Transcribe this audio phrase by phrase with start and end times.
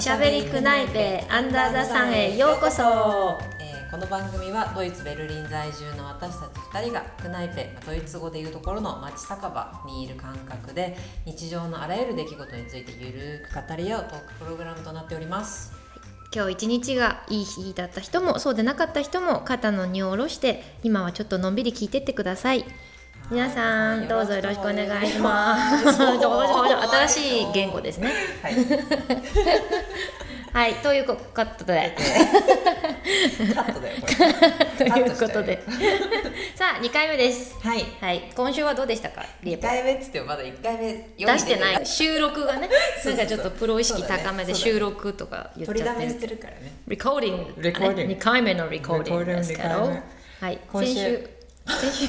[0.00, 15.74] おしゃべりクナイペアンダーザさんへようこそ、えーこの番組はドイツ・ベルリン在住の私たち2人がクナイペドイツ語でいうところの街酒場にいる感覚で日常のあらゆる出来事についてゆるく語り合うトークプログラムとなっております。
[16.34, 22.64] 今日一日がいい日だった人もそうでなかった人も肩の荷を下ろして今はちょっとのんびり聞いてってください
[23.30, 25.96] 皆さんどうぞよろしくお願いします。
[25.96, 28.10] 新しい言語ですね
[28.42, 28.54] はい。
[30.52, 31.30] はいということで。
[31.32, 31.72] カット と
[34.84, 35.62] いうことで。
[36.56, 37.56] さあ2回目です。
[37.60, 37.86] はい。
[38.00, 38.32] はい。
[38.34, 39.24] 今週はどうでしたか？
[39.44, 41.86] リエ2ポ回目っつってもまだ1回目出してない。
[41.86, 42.68] 収録がね
[43.04, 45.78] なんかちょっとプロ意識高めで収録とか言っちゃって。
[45.78, 46.72] る取りだめしてるからね。
[46.88, 49.68] リコーディング、レコーディング2回目のリコーディングですけど、
[50.40, 51.30] はい、今週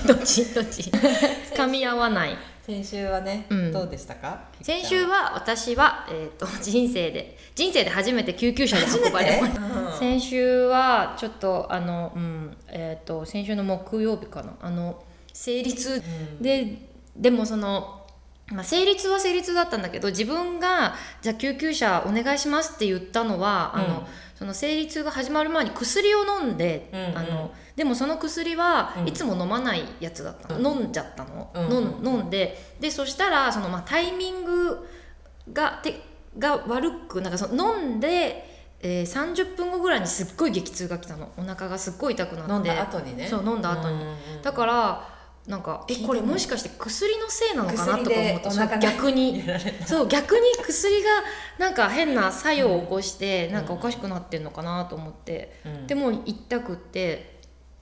[0.08, 0.82] どっちどっち？
[1.56, 2.38] 噛み合わない。
[2.66, 3.72] 先週はね、うん。
[3.72, 4.40] どうでしたか？
[4.62, 9.62] 先週は私は、えー、と 人生で人生で初めて救急車で運ばれました。
[9.62, 10.00] うん。
[10.00, 14.54] 先週はちょっとあの、うんえー、と先週の木曜日かな。
[14.62, 15.02] あの
[15.34, 16.02] 生理痛
[16.40, 16.78] で
[17.16, 18.06] でもその、
[18.48, 24.04] まあ、生理痛は生理痛だったんだけど自分がじゃあ救急車お願いしますって言ったのは、あのうん。
[24.36, 27.18] その生理痛が始まる前に薬を飲んで、うんうん。
[27.18, 29.08] あのでもその薬はうん。
[29.08, 31.64] いつも飲まないやつだったの、飲んじゃったの、うん。
[31.72, 32.76] 飲ん飲んで。
[32.80, 34.88] でそしたらその、まあ、タイミング
[35.52, 36.02] がて
[36.38, 41.32] が悪くなんかその飲んで、えー、30分後ぐらいにすっごい激痛が来たの。
[41.38, 42.52] お腹がすっごい痛くなって。
[42.54, 43.28] 飲んだ後にね。
[43.28, 44.42] そう飲んだ後に、うんうんうん。
[44.42, 45.08] だから
[45.48, 48.78] なんかえこれもしかして薬のせいなのかなとか思った。
[48.78, 49.44] 逆に。
[49.86, 51.10] そう逆に薬が
[51.58, 55.88] なんか変な作用を起こして、なんかおかしくなってんのかなと思って、うん。
[55.88, 57.31] でも痛くって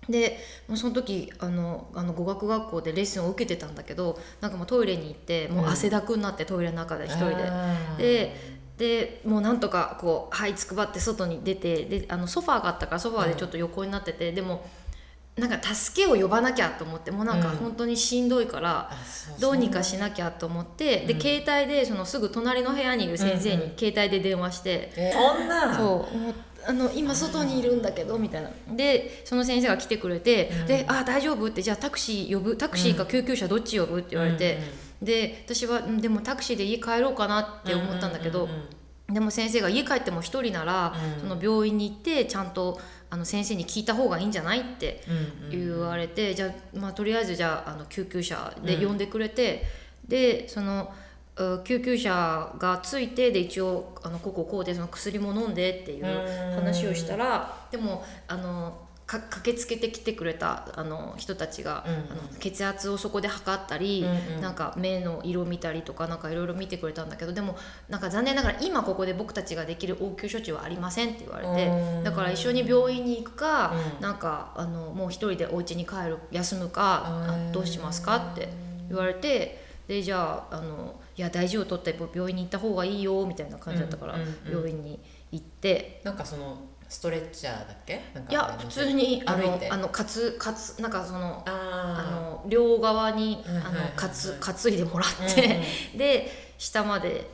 [0.10, 7.50] でもうその時あのあの語学学校でレッスンを受けてたんだけどなんかもうトイレに行ってもう汗だくになってトイレの中で一人で。
[7.98, 14.66] ででもうなんとかこうはいつくばって外に出てであのソファーがあったからソファーでちょっと横になってて、でも
[15.39, 17.58] なんか助けを呼ばなきゃと思ってもうなんかうん。
[17.58, 18.92] 本当にしんどいから、
[19.39, 21.20] どうにかしなきゃと思って、でうん。
[21.20, 23.67] 携帯でそのすぐ隣の部屋にいる先生うんうん。
[23.70, 28.49] に携帯で電話して、えそんなそうもうあの今外にいるんだけどみたいな。
[28.75, 30.67] でその先生が来てくれて「うん。
[30.67, 34.59] であ大丈夫?」って「じゃあタクシー呼ぶタクシーか救急車どっち呼ぶ?」って言われて、
[35.02, 38.64] で私はうんでもタクシーで家帰ろうかなって思ったんだけど、うんうんうん
[39.11, 41.30] でも先生が家帰っても一人なら、うん。
[41.30, 45.15] その病院に行ってちゃんとあの先生に聞いた方がいいんじゃないってうん
[45.45, 49.64] うん言われて、じゃあ,、まあとりあえずじゃああの救急車で呼んでくれて、
[50.08, 50.95] でそのう
[51.64, 61.94] 救急車がついてで一応あのこここうでその薬も飲んでっていう話をしたら、でもあのか駆けつけてきてくれたあの人たちが、うん。
[61.94, 64.42] あの血圧をそこで測ったり、うんうん。
[64.42, 67.58] なんか目の色見たりとかなんかいろいろ見てくれたんだけどでも
[67.89, 72.04] なんか残念ながら今ここで僕たちができる応急処置はありませんって言われてうん。
[72.04, 74.02] だから一緒に病院に行くか、うん。
[74.02, 77.52] なんかあのもう一人でお家に帰る休むか、あうん。
[77.52, 78.50] どうしますかって
[78.89, 84.18] 言われてでじゃああのいや大事を取って病院に行った方がいいよみたいな感じだったから、
[84.50, 84.98] 病院に
[85.34, 86.00] 行って。
[86.06, 87.96] なんかそのストレッチャーだっけ？
[88.30, 95.62] いや普通にあのあのかつかつなんかそのああの両側にあのかつ担いでもらっーて、
[95.98, 97.30] で下まで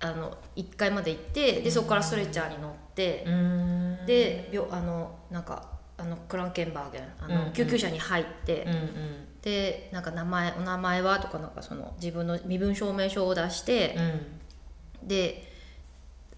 [0.00, 3.24] あの1階まで行ってでそこからストレッチャーに乗って
[4.06, 5.68] で病あのなんか
[5.98, 8.66] あのクランケンバーゲンあの、救急車に入って、
[9.42, 13.96] でなんか名前お名前はとかなんかその自分の身分証明書を出して、
[15.02, 15.50] で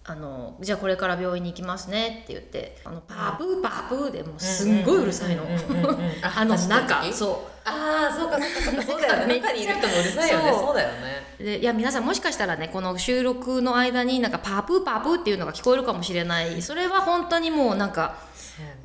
[0.05, 7.53] あのじゃあこれから病院に行きますねって言ってあのパープーパープーでもうすんごいうるさいの、うんうんうんうん あの中そう。
[7.65, 9.39] ああそうかそうかそうかそうだよね。
[9.39, 10.51] 中にいる人もうるさいよね。
[10.51, 10.59] そう。
[10.65, 11.23] そうだよね。
[11.39, 16.61] でいや皆さんもしかしたらねこの収録の間になんかパープーパープーっていうのが聞こえるかもしれない。
[16.61, 18.17] それは本当にもうなんか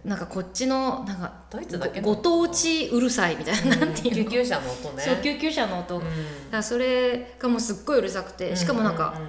[0.05, 4.31] なんかこっちのなんかドイツだけごご当地うるさいみたいななんていうの？
[4.31, 5.03] 救急車の音ね。
[5.03, 6.51] そう救急車の音、うん。
[6.51, 9.29] だそれがもうすっごいうるさくてしかもなんか、ううう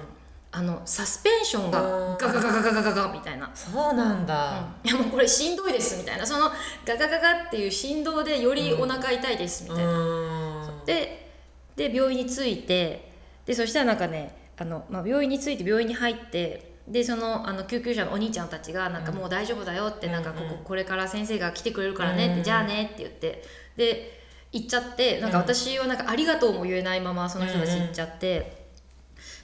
[0.52, 2.18] あのサスペンションがうん。
[2.18, 3.50] ガガガガガガガガみたいな。
[3.54, 6.50] そうなんだいやもうこれしんどいですみたいなその
[6.84, 11.30] ガガガガっていう振動でよりお腹痛いですみたいな、うんで
[11.76, 13.10] で病院に着いて
[13.46, 22.42] でそしたらなんかねあの、まあ、病院に着いて病院に入ってでそのあの救急車のお兄ちゃんたちがなんかもう大丈夫だよって、なんかこここれから先生が来てくれるからねって、うん。
[22.42, 23.44] じゃあねって言って。
[23.76, 24.20] で
[24.52, 28.58] 行っちゃってなんか私はなんかありがとうも言えないままその人たち行っちゃって。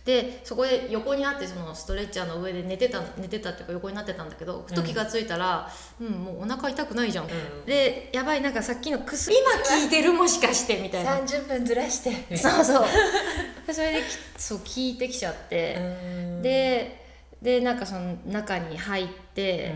[0.05, 5.69] でそこで横にあってそのストレッチャーの上で寝てた寝てたっていうか横になってたんだけどふと気がついたら、
[6.01, 6.09] うん。
[6.09, 7.29] もうお腹痛くないじゃん、ん。
[7.67, 11.19] でやばいなんかさっきの薬今効いてるもしかしてみたいな。
[11.19, 12.13] 30分ずらして。
[12.37, 12.87] そうそう。
[13.67, 14.05] でそれでき
[14.41, 15.75] そう聞いてきちゃって、
[16.43, 17.06] で
[17.43, 19.75] でなんかその中に入っうんて、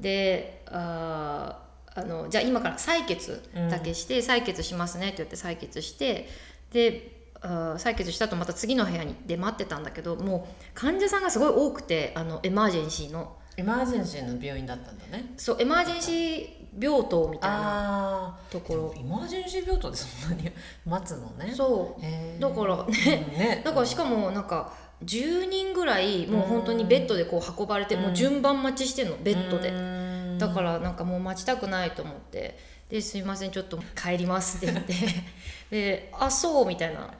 [0.00, 6.28] であーあのじゃあ今から採血だけして、採血しますねって言って採血して
[6.72, 13.36] で採血した後また次の部屋にで待ってたんだけどもう患者さんがすごい多くてあのエマージェンシーの。
[13.56, 15.34] エマージェンシーの病院だったんだね。
[15.36, 16.48] そうエマージェンシー
[16.80, 18.94] 病棟みたいなあところ。
[18.96, 20.48] エマージェンシー病棟でそんなに
[20.86, 21.52] 待つのね。
[21.52, 22.40] そう。
[22.40, 23.62] だからうんね。
[23.64, 24.72] だからしかもなんか
[25.04, 28.02] 10人ぐらいもう本当にベッドでこう運ばれて、うん。
[28.02, 32.58] もう順番待ちしてんのベッドで、でだからなんかもう待ちたくないと思って
[32.88, 34.94] 「ですいませんちょっと帰ります」って言って
[35.70, 37.10] で「あそう」みたいな。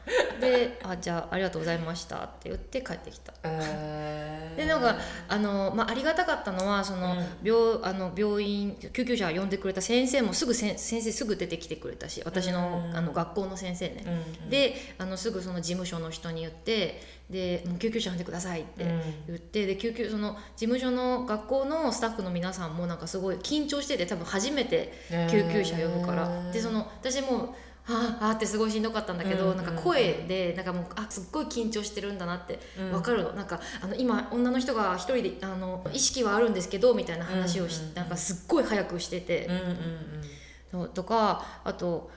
[0.41, 3.33] で「あじゃあありがとうございました」って言って帰ってきた。
[3.43, 4.97] えー、でなんか
[5.29, 12.97] あの、まあ、ありがたかったのはその、病あの病院救急車呼んでくれた先生もすぐ先生すぐ出てきてくれたし私の,、うん。
[12.97, 14.13] あの学校の先生ね、うん。
[14.13, 18.85] うんであのすぐその事務所の人に言ってでもう救急車呼んでくださいって
[19.27, 24.93] 言って、で救急その事務所の学校のスタッフの皆さんもなんかすごい緊張してて多分初めて
[25.31, 27.55] 救急車呼ぶから、へーでその私も
[27.89, 32.91] あーあーってすごいしんどかったんだけど、うんうんなんか声でなんかもうあすっごい緊張してるんだなってうん。
[32.93, 39.49] 分かるの、なんかあの今女の人が一人であの意識はあるんですけどみたいな話をし、うんうんうんなんかすっごい早くしてて。
[40.73, 42.11] うん、とかあと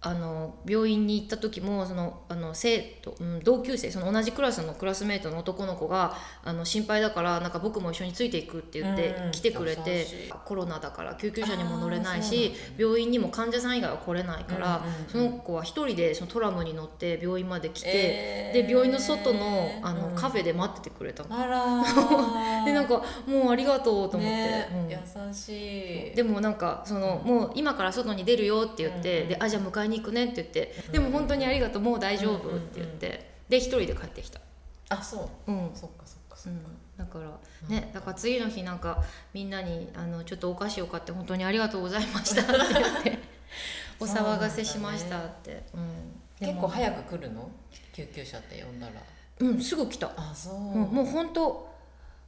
[0.00, 10.06] あの病院に行った時もそのあの生徒、うん、同級生その同じクラスのクラスメートの男の子があの心配だからなんか僕も一緒についていくって言ってうん来てくれて、
[10.44, 18.66] コロナだから救急車にも乗れないし、病院にも患者さん以外は来れないから、その子は一人でそのトラムに乗って病院まで来て、えー。
[18.66, 20.14] で病院の外のあの、うん。
[20.14, 21.28] カフェで待っててくれたの。
[22.64, 24.90] でなんかもうありがとうと思って、ねうん。
[24.90, 26.14] 優しい。
[26.14, 34.40] でもなんかそのもう今から外に出るよって言って、うんであじゃあ迎えに行くねって言って、うんでも本当にありがとうもう大丈夫って言って、で一人で帰ってきた、
[34.88, 35.52] あそう。
[35.52, 35.70] うん。
[35.74, 36.58] そっかそっかそっうん。
[36.60, 36.68] か、
[36.98, 37.30] だから
[37.68, 39.02] ねだから次の日なんか
[39.32, 43.18] みんなにあのちょっとお菓子を買って本当にありがとうございましたって言って
[44.00, 47.50] お騒がせしましたって、うん、結構早く来るの？
[47.92, 48.92] 救急車って呼んだら。
[49.40, 51.68] うんすぐ来た、あそう、うん、もう本当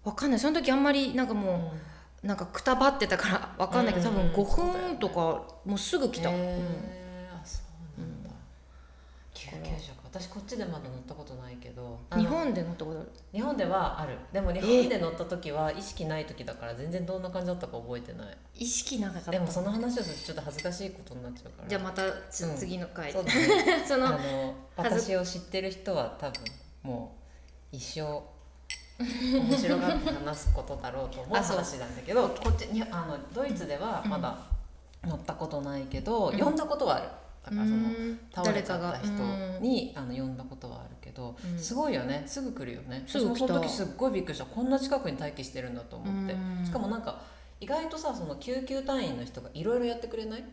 [0.04, 0.40] わかんない。
[0.40, 1.72] その時あんまりなんかも
[2.22, 5.14] う、なんかくたばってたからわかんないけど多分うん5分とか
[5.64, 6.99] もうすぐ来た、へうん
[9.50, 13.10] 救急車か私こっちでまだ乗ったことないけど日本で乗ったことある？
[13.32, 14.16] 日本ではある。
[14.32, 18.36] でも日本で乗った時は意識ない時だから全然どんな感じだったか覚えてない。
[18.54, 19.30] 意識なかった。
[19.30, 21.68] でもその話をするとちょっと恥ずかしいことになっちゃうから。
[21.68, 22.56] じゃあまたつ、うん。
[22.56, 23.12] 次の回。
[23.12, 23.84] そうだね。
[23.86, 24.18] そのあの
[24.76, 26.44] 私を知ってる人は多分
[26.82, 27.16] も
[27.72, 28.22] う一生
[29.00, 34.36] 面白がって話すことだろうと思う話なんだけどこっちにあのドイツではまだ
[35.04, 36.38] 乗ったことないけど、うん。
[36.38, 37.08] 呼んだことはある
[37.42, 38.20] だからその、うん。
[38.34, 41.58] 倒れちゃった人誰にあの呼んだことはあるけど、うん。
[41.58, 42.24] すごいよね。
[42.26, 43.04] すぐ来るよね。
[43.06, 44.44] すぐその時すっごいびっくりした。
[44.44, 46.64] こんな近くに待機してるんだと思って、うん。
[46.64, 47.22] しかもなんか
[47.60, 50.44] 意外とさその救急隊員の人がいろいろやってくれない？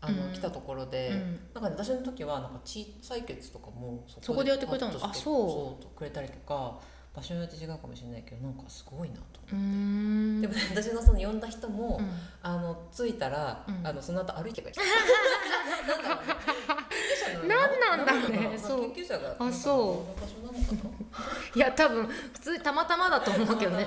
[0.00, 0.32] あの、うん。
[0.32, 1.40] 来たところで、うん。
[1.54, 4.94] なんかね私の時はなんか血採血とかもそこでやってくれたの？
[4.94, 5.82] あそう。
[5.84, 6.80] そうくれたりとか
[7.14, 9.22] 場所によって違うかもしれないけどなんかすごいなと
[9.52, 12.10] う思んって、でもね私のその呼んだ人も、うん。
[12.42, 13.86] あの着いたら、うん。
[13.86, 14.80] あのその後歩いて帰って
[17.46, 18.58] なんなんだろうね。
[18.58, 18.86] そそう。
[18.86, 20.20] う救急車があそう。
[20.20, 21.22] なんか場所なのかな？
[21.54, 23.84] いや多分普通たまたまだと思うけどね、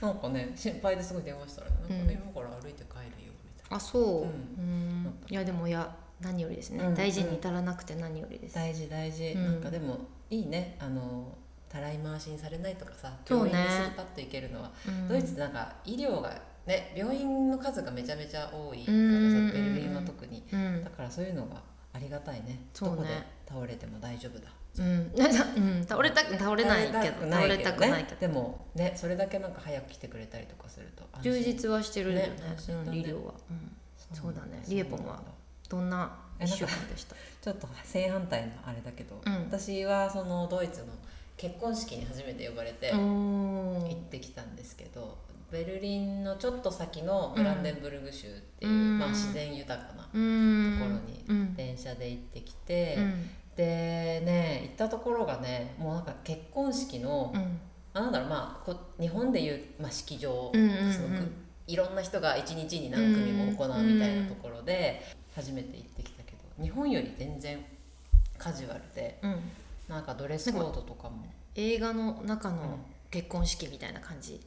[0.00, 3.76] なんかね心配ですごい電話したらねなんか、うん今から歩いて帰るよみたいな。
[3.76, 9.60] あそう、いやでもいや何よりですね、うん大事に至らなくて何よりです、大事大事、うんなん。
[9.62, 9.98] かでも
[10.30, 10.76] いいね。
[10.80, 11.36] あの
[11.72, 15.08] たらい回しにされないとかさ病院にすぐパッと行けるのは、うん。
[15.08, 16.30] ドイツなんか医療が
[16.66, 20.42] ね病院の数がめちゃめちゃ多いからさうんベルリンは特に。
[20.52, 20.84] うん。
[20.84, 21.56] だからそういうのが
[21.94, 22.48] ありがたいね。
[22.48, 22.58] ね。
[22.78, 23.08] どこで
[23.48, 24.48] 倒れても大丈夫だ。
[24.78, 28.20] うん、うん、倒れたく倒れないけど倒れたくないけど。
[28.20, 32.22] でもねそれだけなんか早く来てくれたりとかすると充実はしてるよね。
[32.28, 32.32] ね
[32.98, 33.70] 医療は、うん、
[34.14, 34.62] そうだね。
[34.68, 35.22] リエポンは
[35.68, 37.16] どんな1週間でした？
[37.42, 39.34] ちょっと正反対のあれだけど、うん。
[39.44, 40.86] 私はそのドイツの
[41.42, 45.18] 結婚式に初めて呼ばれてお行っーてきたんですけど、
[45.50, 48.30] ベルリンのちょっと先のブランデンブルグ州っ
[48.60, 48.98] ていう、うん。
[49.00, 51.54] まあ、自然豊かなうとんころにうん。
[51.56, 53.30] 電車で行ってきて、うん。
[53.56, 57.58] でね行ったところがねもうなんか結婚式の、うん。
[57.92, 60.92] あなんだろうまあこ日本でいう、まあ、式場、うんうんうん。
[60.94, 61.28] そのく
[61.66, 65.02] いろんな人が一日に何組も行うみたいなところで
[65.34, 67.64] 初めて行ってきたけど日本より全然
[68.38, 69.40] カジュアルでうん
[69.88, 71.26] なんかドレスコードとかも。
[71.54, 72.56] 映画の中うん。
[72.56, 72.78] の
[73.10, 74.40] 結婚式みたいな感じ。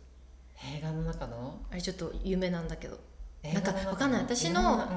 [0.78, 1.60] 映画の中の？
[1.72, 2.98] あれちょっと有名なんだけど。
[3.54, 4.22] なんかわかんない。
[4.22, 4.90] 私の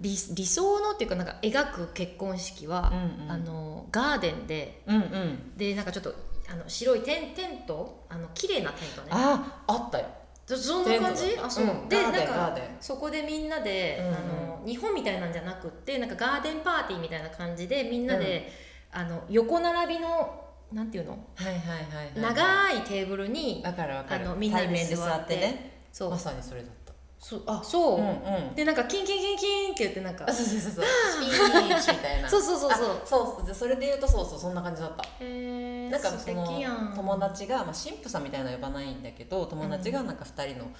[0.00, 3.30] 理理想のっていうかなんか描く結婚式は、うんうん。
[3.30, 4.82] あのガーデンで。
[4.86, 5.56] うんうん。
[5.56, 6.12] でなんかちょっと
[6.50, 8.04] あの白いテンテント？
[8.08, 9.08] あの綺麗なテントね。
[9.12, 10.06] ああったよ。
[10.46, 11.38] そそんな感じ？
[11.40, 11.88] あそう、うん。
[11.88, 14.14] でなんかそこでみんなで、うんうん。
[14.14, 14.18] あ
[14.62, 18.50] の日本みたいなんじゃなくってなんかガーデンパーティーみたいな感じでみんなで、
[18.94, 20.40] あの横並びの
[20.72, 21.12] なんていうの？
[21.34, 24.24] はいはいはいはい長いテーブルにわかるわかる。
[24.24, 25.80] あのみんなで対面で座座っっててね。
[25.92, 26.10] そう。
[26.10, 26.92] まさにそれだった。
[27.18, 27.42] そう。
[27.46, 28.54] あそう、うんうん。
[28.54, 30.24] でなんかキンキンキンキンって言ってなんか。
[30.28, 30.84] あそうそうそうそう。
[30.84, 32.28] スピーチみたいな。
[32.28, 32.90] そうそうそうそう。
[33.02, 33.46] あそう。
[33.46, 35.02] でそれで言うとそうそうそんな感じだった。
[35.02, 36.46] へえなんか素その
[36.94, 40.70] 友達が、まあ、神父さんみたいなの呼ばないんだけど友達がなんか2人の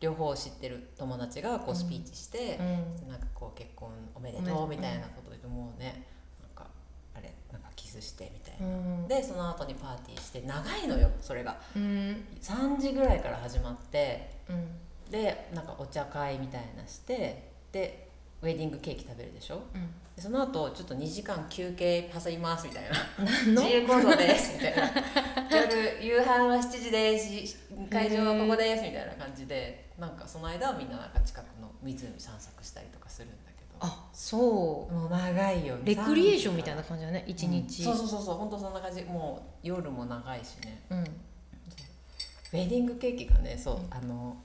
[0.00, 3.08] 両方を知ってる友達がこうスピーチしてう、ん。
[3.08, 6.11] なんかこう結婚おめでとうみたいなことでもうんかあれなんか
[7.76, 8.70] キスしてみたいな、う
[9.04, 9.08] ん。
[9.08, 11.56] でその後にパーティーして長いのよそれが。
[11.76, 12.24] うん。
[12.40, 14.68] 3時ぐらいから始まってうん。
[15.10, 18.08] でなんかお茶会みたいなしてで
[18.40, 19.62] ウェディングケーキ食べるでしょ？
[19.74, 19.88] うん。
[20.16, 23.60] でその後ちょっと2時間休憩挟みますみたいな。
[23.60, 24.90] 自由行動ですみたいな。
[25.52, 27.58] 夜夕飯は7時です。
[27.90, 33.51] 会場はここですみたいな感じでなんかその間はみんななんか近くの湖散策したりとかするんだけど
[33.82, 34.92] あそう。
[34.92, 37.24] もう長いよレクリエーションみたいな感じだね。
[37.26, 38.34] 一日、うんそうそうそうそう。
[38.36, 39.02] 本当そんな感じ。
[39.04, 40.82] もう夜も長いしね。
[40.90, 40.98] うん。
[41.00, 43.86] ウェディングケーキがねそう、うん。
[43.90, 44.36] あの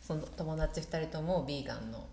[0.00, 2.06] その友達2人ともビーガンの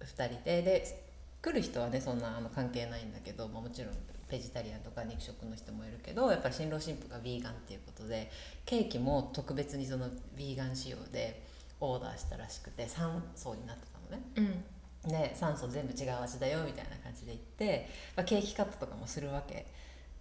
[0.00, 0.62] 2人で。
[0.62, 1.06] で
[1.42, 3.92] 来る人はねそんなあの関係ないんだけど、まあ、もちろん
[4.28, 8.30] ベジタリアンとか肉食の人もいるけどやっぱり新郎新婦がビーガンっていうことで
[8.64, 11.44] ケーキも特別にそのビーガン仕様で
[11.80, 14.26] オーダーしたらしくて3層になってたのね。
[14.36, 14.64] うん
[15.06, 19.66] で3層全部違う味だよみたいな感じで言って、まあ、ケーキカットとかもするわけ。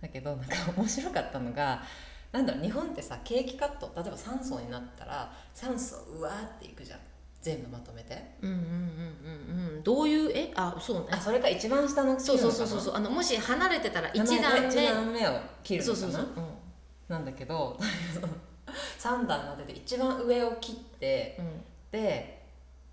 [0.02, 1.82] だけどなんか面白かったのが
[2.32, 7.00] なんだろう日本ってさケーキカット例えば3層になったら3層うわーっていくじゃん。
[7.42, 8.36] 全部まとめて。
[8.42, 9.84] うんうんうんうんうん。
[9.84, 10.52] どういうえ？
[10.56, 11.08] あそうね。
[11.12, 12.82] あそれか一番下のそうそうそうそう。
[12.82, 14.68] そううあのもし離れてたら一段目。
[14.68, 16.08] 1段目を切るのかな？
[16.08, 16.52] そうそうそう、
[17.08, 17.78] なんだけど
[19.00, 22.44] 3段になってて一番上を切ってうんうん、で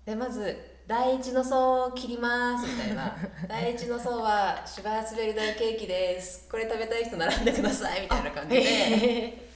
[0.05, 3.15] でまず第一の層を切りますみたいな。
[3.47, 6.49] 第一の層はシュガースベルダイケーキです。
[6.49, 8.61] これ食べたい人並んでくださいみたいな感じで。
[8.61, 9.49] へ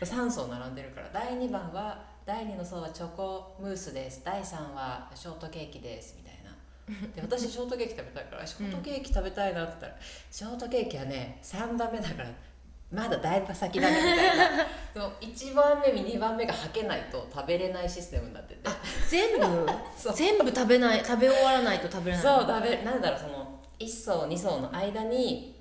[0.00, 1.10] 3層並んでるから。
[1.12, 4.22] 第2番は第2の層はチョコムースです。
[4.24, 7.12] 第3はショートケーキですみたいな。
[7.14, 12.30] で私ショートケーキ食べたいからショートケーキ食べたいなって言ったら、ショートケーキはね3番目だから
[12.90, 14.48] まだだいぶ先だねみたいな。
[14.94, 18.60] でも1番目2番目がはけないと食べれないシステムになってて。
[18.64, 18.81] あ
[19.12, 19.66] 全部
[20.14, 22.24] 全部食べない食べ終わらないと食べれない。
[22.26, 25.60] そう食べなんだろうその1層2層の間に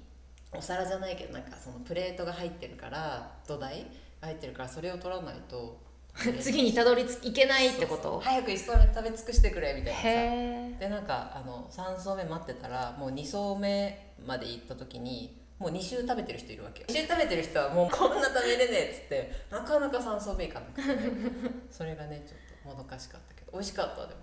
[0.53, 3.86] お皿じゃないけどなんかそのプレートが入ってるから土台？
[4.22, 5.79] が入ってるからそれを取らないと
[6.41, 8.20] 次にたどり着いけないってこと？
[8.20, 10.79] 早く1層目食べ尽くしてくれみたいなさ。
[10.79, 16.88] でなんかあの3層目待ってたらもう2層目まで行った時にもう2周食べてる人いるわけよ。
[16.89, 20.89] 2周食べてる人はもうこんな食べれねえっつってなかなか3層目行かなくて、
[21.72, 23.51] それがねちょっともどかしかったけど。
[23.53, 24.22] 美味しかったでも。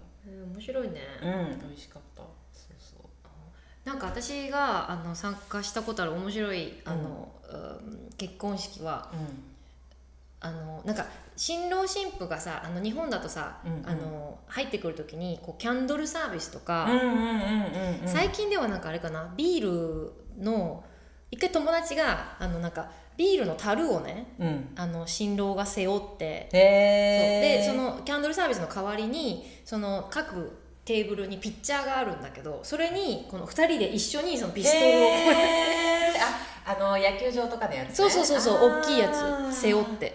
[0.55, 1.69] 面白いね、うん。
[1.69, 2.23] 美味しかった。
[2.23, 2.29] そ
[2.71, 3.89] うそう。
[3.89, 8.11] なんか私があの参加したことある面白いあの、うん。
[8.17, 9.11] 結婚式は
[10.41, 13.89] あのなんか新郎新婦がさあの日本だとさ、うんうん。
[13.89, 18.09] あの入ってくる時にこうキャンドルサービスとか、うんうんうんうんうん。
[18.09, 20.85] 最近ではなんかあれかなビールの
[21.31, 24.69] 一回友達があのなんかビールの樽をねうん。
[24.77, 30.57] あの新郎が背負ってでそのキャンドルサービスの代わりにその各
[30.87, 35.37] テーブルにピッチャーがあるんだけどそれにこの2人で一緒にそのピストルをこうやっ
[36.15, 36.21] て、
[36.65, 39.11] ああの野球場とかのやつ、ね、そうそうそうそう大きいや
[39.53, 40.15] つ背負って。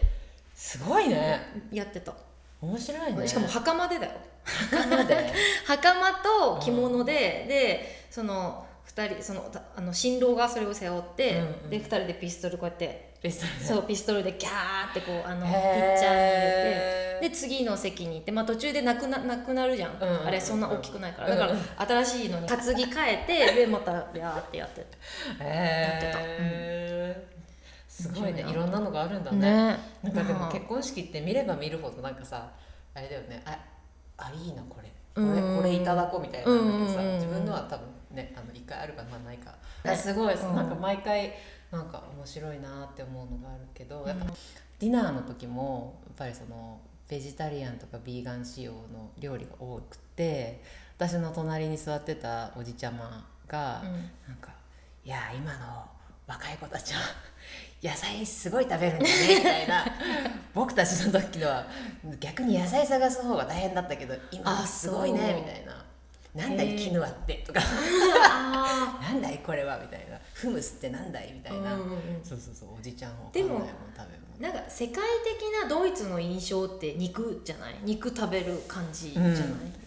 [0.55, 1.41] すごいね。
[1.71, 2.13] やってた、
[2.61, 3.27] 面白いね。
[3.27, 4.11] しかも袴でだよ。
[4.45, 5.33] 袴で。
[5.65, 7.13] 袴と着物で、
[7.47, 8.62] でその
[8.95, 11.69] 2人そのたあの新郎がそれを背負って、うんうん。
[11.69, 21.31] で2人でピストルこうやってベストでそうピストルでギャーってこうあのピッチャーに入れてで次の席に行って、まあ、途中でなくななくなるじゃん、うんうんうんあれそんな大きくないから。
[21.31, 24.81] うんだから新しいのに担ぎ替えて でまたビャーってやって。
[24.81, 24.85] へ
[25.39, 27.27] え
[27.87, 28.41] すごいね。
[28.41, 29.39] いろんなのがあるんだね。
[29.39, 29.77] ね。
[30.03, 30.45] なんかでまあ。
[30.47, 32.51] も結婚式って見れば見るほどなんかさ
[32.93, 33.41] あれだよね。
[33.45, 33.57] あ
[34.17, 34.89] あいいなこれ。
[35.15, 39.51] これうんこれいただこうみたいなんだけどさ自分のは多分ねあの一回あるかまあないか。
[39.83, 39.91] ね。
[39.91, 40.55] あすごいうん。
[40.55, 41.33] なんか毎回
[41.71, 44.25] なんか面白いなって思うのがあるけどやっぱ
[44.79, 50.61] ディナーの時もやっぱりそのベジタリアンとかビーガン仕様の料理が多くて
[50.97, 53.91] 私の隣に座ってたおじちゃまが、うん。
[54.27, 54.51] なんか
[55.03, 55.85] 「いや今の
[56.27, 57.01] 若い子たちは
[57.83, 59.85] 野菜すごい食べるんだね」みたいな。
[60.53, 61.65] 僕たちの時のは
[62.19, 65.82] 逆に野菜探す方が大変だったけど今はすごいねみたいな
[66.35, 67.59] 「なんだいキヌアって」とか。
[67.61, 69.77] あ「なんだいこれは。
[69.79, 70.17] みたいな。
[70.33, 71.77] フムスってなんだいみたいな、
[72.23, 72.69] そうそうそう。
[72.79, 77.75] おじちゃんわかんでもなん食べ物なんか世界的なドイツの印象って肉じゃない？
[77.83, 79.31] 肉食べる感じじゃない、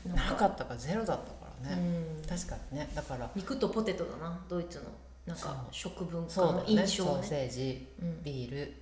[0.07, 0.15] うん。
[0.15, 0.47] なか。
[0.47, 1.83] ったからゼロだったからね、
[2.23, 2.29] うん。
[2.29, 2.89] 確かにね。
[2.95, 3.29] だから。
[3.35, 4.41] 肉とポテトだな。
[4.49, 4.85] ドイツの
[5.27, 7.11] なんか食文化の印象ね。
[7.11, 8.23] ソーセージうん。
[8.23, 8.73] ビール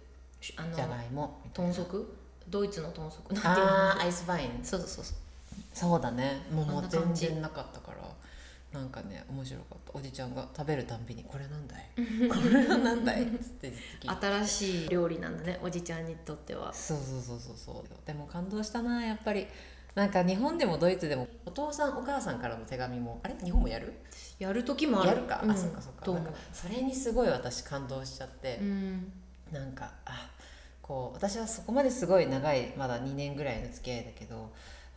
[0.41, 2.07] じゃがいも豚足？
[2.49, 3.33] ドイツの豚足？
[3.33, 4.01] なんていうの？
[4.01, 4.61] アイスバイン。
[4.63, 5.17] そうそうそうそう
[5.73, 6.47] そうだね。
[6.53, 7.99] もう全然なかったから
[8.81, 9.99] なんかね面白かった。
[9.99, 11.89] おじちゃんが食べるたんびに「これなんだい？
[12.29, 13.73] これはなんだい?」っつって
[14.07, 16.73] 新しい料理なんだねおじちゃんにとっては。
[16.73, 18.07] そうそうそうそうそう。
[18.07, 19.47] でも感動したなやっぱり。
[19.95, 23.37] なんか日本でもドイツでもお父さんお母さんからの手紙もあれ？
[23.45, 23.93] 日本もやる？
[24.41, 25.09] やる時もある。
[25.11, 25.51] やるか、うん。
[25.53, 26.11] あそっかそっか。
[26.11, 29.13] なんかそれにすごい私感動しちゃって、うん。
[29.53, 30.29] なんかあ
[30.83, 34.51] こう私はそこまですごい長いまだ2年ぐらいの付き合いだけど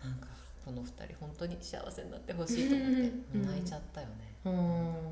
[0.03, 0.27] なんか
[0.67, 4.51] この2人本当に幸せになってほしいと思ってうん泣いちゃったよね、うん。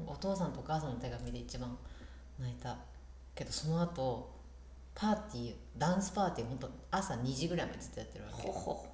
[0.06, 1.78] お父さんとお母さんの手紙で一番
[2.38, 2.76] 泣いた
[3.34, 4.30] けどその後
[4.94, 8.48] パーティーダンスパーティー本当朝2時ぐらいまでずっとやってるわけ。
[8.48, 8.86] ほほ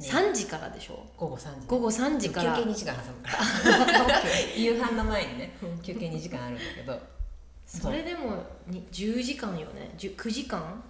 [0.00, 0.08] ね。
[0.08, 1.04] 3時からでしょ？
[1.16, 1.66] 午後3時。
[1.66, 2.56] 午後3時から。
[2.56, 3.30] 休憩2時間挟むか
[4.12, 4.20] ら。
[4.56, 7.00] 夕飯の前にね休憩2時間あるんだけど。
[7.66, 10.82] それでもに10時間よね？10 9時間？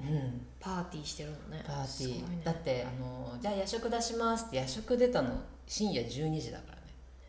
[0.00, 1.62] うんパーティーしてるのね。
[1.64, 2.42] パーティー、ね。
[2.42, 5.30] だってあの「じゃあ夜食出します」って夜食出たの
[5.64, 6.82] 深夜12時だからね。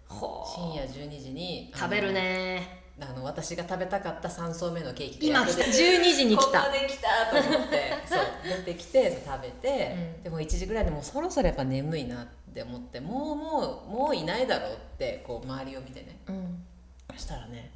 [0.09, 2.81] 深夜12時に食べるね。
[2.99, 5.63] あの私が食べたかった3層目のケーキ今来た。
[5.65, 6.61] 来12時に来た。
[6.61, 8.19] ここで来たと思って そう
[8.65, 10.23] 出てきて食べて、うん。
[10.23, 16.19] でも1時ぐらいでもうそろそろやっぱ眠いなって思ってもうもうもういないだろうってこう周りを見てね。
[16.25, 16.65] うん。
[17.13, 17.71] そしたらね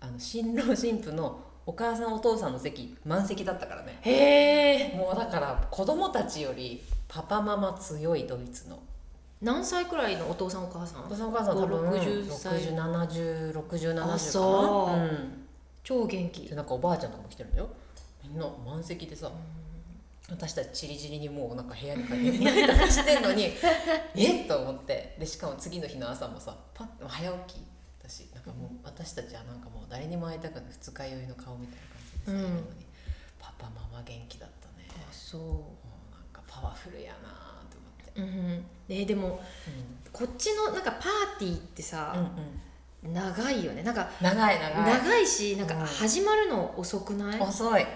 [0.00, 3.98] あの新郎新婦のお母さんお父さんの席満席だったからね。
[4.02, 4.96] へえ。
[4.96, 8.78] もうだから子供たちよりパパママ強いドイツの。
[9.40, 11.04] 何歳くらいのお父さんお母さん？
[11.04, 12.60] お父さんお母さん多分5 60歳。
[12.74, 14.14] 60706070かな。
[14.14, 14.96] あそう。
[14.96, 15.46] うん。
[15.84, 16.42] 超元気。
[16.48, 17.68] でなんかおばあちゃんとかも来てるんだよ。
[18.24, 19.30] みんな満席でさ、
[20.30, 23.50] 私たちチリチリにもうなんか部屋に帰って とかしてんのに
[24.14, 24.48] えっ？
[24.48, 25.16] と思って。
[25.18, 27.56] でしかも次の日の朝もさパッと早起き。
[27.58, 27.62] だ
[28.12, 32.86] しなんかもう私たちはなんかもう誰にも会いたくない二日酔いの顔みたいな感じでさ、うんいるのに
[33.38, 34.86] パパママ元気だったね。
[34.90, 35.76] あそも
[36.10, 37.28] うなんかパワフルやな
[37.70, 38.64] と思って、ううん。
[38.88, 39.40] えーでも
[40.12, 43.14] こっちのなんかパーティーってさ、うんうん。
[43.14, 43.82] 長いよね。
[43.82, 44.94] なんか長い長い。
[44.98, 45.86] 長いしなんかうん。
[45.86, 47.86] 始まるの遅くない、遅い。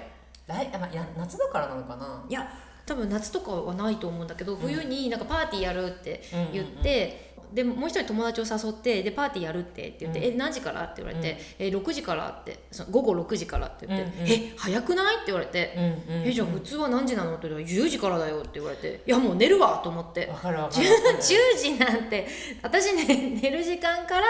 [0.46, 2.24] 来あや夏だからなのかな？
[2.28, 2.48] いや
[2.86, 10.34] 多分夏とかはないと思うんだけど冬になんかパーティーやるって言って、でもう一人友達を誘ってでパーティーやるってって言って「うん。
[10.34, 14.30] え何時から?」って言われて「え6時から」ってその午後6時からって言って「うんうん。
[14.30, 20.26] え早くない?」って言われてうんうん「えじゃあ普通は何時なの?」って言ったら「10時からだよ」って言われて「いやもう寝るわ」と思って。
[20.26, 21.22] わかるわか10るわかる。
[21.56, 22.26] 時なんて
[22.62, 23.06] 私ね
[23.42, 24.26] 寝る時間から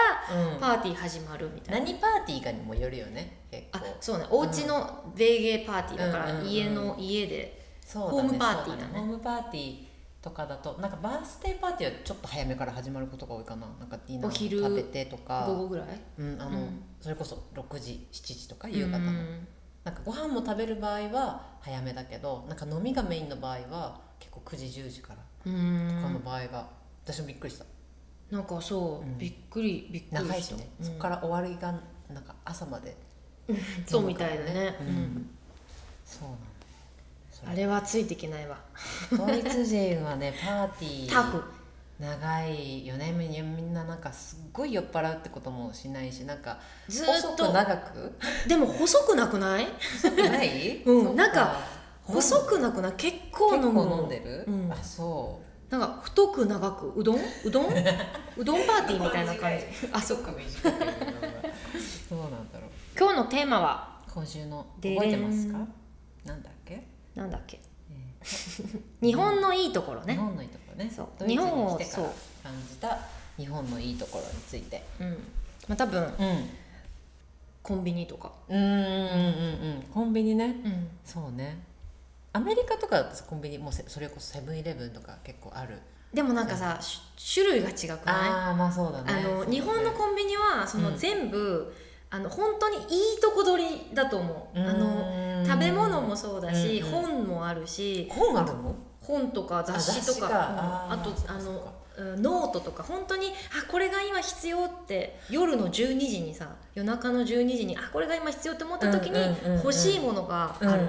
[0.53, 0.59] うん。
[0.59, 1.85] パーティー始まるみたいな。
[1.85, 4.25] 何パーティーかにもよるよね結あ構そうね。
[4.29, 7.57] お家のベーゲーパーティーだから、うんうんうん家の家で
[7.93, 8.93] ホームパーティーだね。
[8.95, 9.86] ホームパーティー
[10.21, 13.67] とかだとなんかバースデーパーティーはちょっと早めから始まることが多いかな。
[13.79, 15.45] なんかディナお昼ー食べてとか。
[15.47, 15.87] 午後ぐらい？
[16.17, 16.83] うんあの、うん。
[16.99, 19.47] それこそ6時7時とか夕方の、うん。
[19.83, 26.67] なんかご飯も食べる場合は早めだけどなんか飲みがメインの場合は結構9時10時からうとかのん場合が、
[27.05, 27.65] 私もびっくりした。
[28.31, 29.17] なんかそう、うん。
[29.17, 30.21] びっくりびっくりした。
[30.23, 31.71] 長いしね、そこから終わりが
[32.13, 32.97] なんか朝まで
[33.47, 33.57] うん。
[33.85, 34.89] そうみたいだね、ううん。
[34.89, 35.29] ん。
[36.05, 36.39] そうなん
[37.45, 38.57] あれはついていけないわ。
[39.11, 41.11] ドイツ人はねパーティー。
[41.11, 41.43] タフ。
[41.99, 43.11] 長いよね。
[43.11, 47.51] みみんななんかすっごい酔っ払うってこともしないしなんかずっと。
[47.51, 48.13] 長く？
[48.47, 49.67] でも細くなくない？
[50.17, 50.81] ない？
[50.85, 51.15] うん。
[51.15, 51.59] なんか
[52.03, 52.93] 細くなくない？
[52.93, 54.71] 結構飲む飲んでる、うん。
[54.71, 56.93] あそなんか太く長く？
[56.95, 57.19] うどん？
[57.43, 57.65] うどん？
[58.37, 58.61] うどん？
[58.67, 59.65] パーティーみたいな感じ。
[59.91, 60.31] あそっか。
[60.31, 62.69] そうなんだろう？
[62.97, 63.97] 今日のテーマは？
[64.13, 65.73] 今週ので覚えてますでかん。
[66.25, 66.49] なんだ？
[67.17, 67.59] なんだっけ？
[67.59, 68.25] え
[69.01, 70.13] 日本のいいところね。
[70.13, 70.91] ー日本のいいところね。
[70.95, 71.27] そう。
[71.27, 71.85] 日本を感
[72.69, 72.99] じた
[73.37, 74.83] 日本のいいところについて。
[74.99, 75.09] うん。
[75.67, 76.49] まあ多分うん。
[77.63, 78.31] コンビニとか。
[78.47, 78.79] うんうんうんう
[79.79, 79.85] ん。
[79.93, 80.45] コンビニね。
[80.63, 80.87] うん。
[81.03, 81.57] そうね。
[82.33, 85.79] アメリカとかコンビニもうせそれこそセブンイレブンとか結構ある。
[86.13, 87.01] でもなんかさ、し
[87.33, 88.29] 種類が違くない？
[88.29, 89.11] ああまあそうだね。
[89.11, 90.97] あの日本のコンビニはそのうん。
[90.97, 91.73] 全部、
[92.09, 96.91] あの本当にいいとこ取りだと思う、あの食べ物もそうだし、うんうん。
[96.91, 98.75] 本もあるし本あるの？
[99.01, 100.29] 本とか雑誌とか。
[100.31, 101.73] ああとあの
[102.17, 102.83] ノートとか。
[102.83, 109.17] 本当にあこれが今必要って夜の12時にさ夜中の12時にあこれが今必要って思った時に
[109.57, 110.87] 欲しいものがある、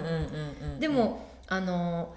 [0.78, 2.14] でもあの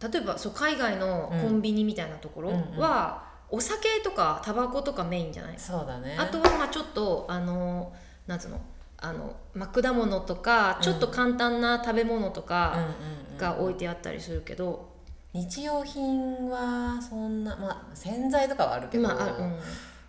[0.00, 5.58] 例えばそう海外のコンビニみたいなところは、お酒とかタバコとかメインじゃない？
[5.58, 6.14] そうだね。
[6.18, 7.92] あとはまあちょっとあの
[8.28, 8.60] なんつうの
[8.98, 12.76] あの、まあ、果物とかちょっと簡単な食べ物とうんか
[13.38, 14.90] が置いてあったりするけど、
[15.32, 19.58] 日用品はそんなまあ洗剤とかはあるけど、まああうん。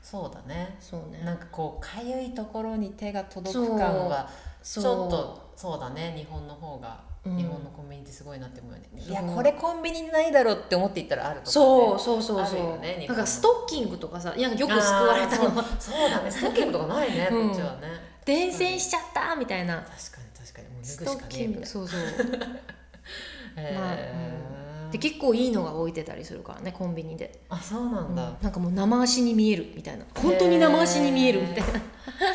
[0.02, 0.76] そうだね。
[0.80, 1.22] そうね。
[1.24, 4.30] なんかこうかゆいところに手が届く感は
[4.64, 6.14] ちょっとそうだね。
[6.18, 7.38] 日本の方が、うん。
[7.38, 8.90] 日本のコンビニってすごいなって思うよね。
[8.98, 9.12] そう。
[9.12, 15.52] いやこれコンビニにないだろうって思っていったらあるとか、ね、そうそうそうそう、よねなんかストッキングとかさいやよく救われたの。
[15.52, 16.32] そうそうだね。
[16.32, 17.50] ストッキングとかないね、うん。
[17.50, 19.78] こっちはね伝染しちゃったみたいな。
[19.78, 20.68] 確かに確かに。
[20.70, 22.00] もう脱スぐしかねそうそう。
[23.58, 30.06] へまあーで結構いいのが置いてたりするからねコンビニで、あそうなんだ、なんかもう生足に見えるみたいな。
[30.16, 31.66] 本当に生足に見えるみたいな、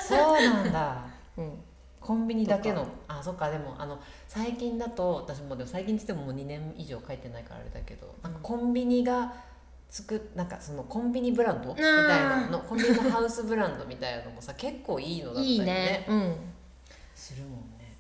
[0.01, 1.05] そうなんだ。
[1.37, 1.59] うん、
[2.01, 3.51] コンビニだけとのあそっか。
[3.51, 9.33] でもあの最近だと私もでも最近っつってももう2年以上書いてないからあれだけどなんかコンビニが
[9.95, 11.69] つくなんかそのコンビニブランド？
[11.69, 12.59] みたいなの。
[12.59, 15.67] コンビニのハウスブランドみたいなのもさ結構いいのだったりいいね。
[15.67, 16.37] ねうん。
[17.15, 17.97] するもんね。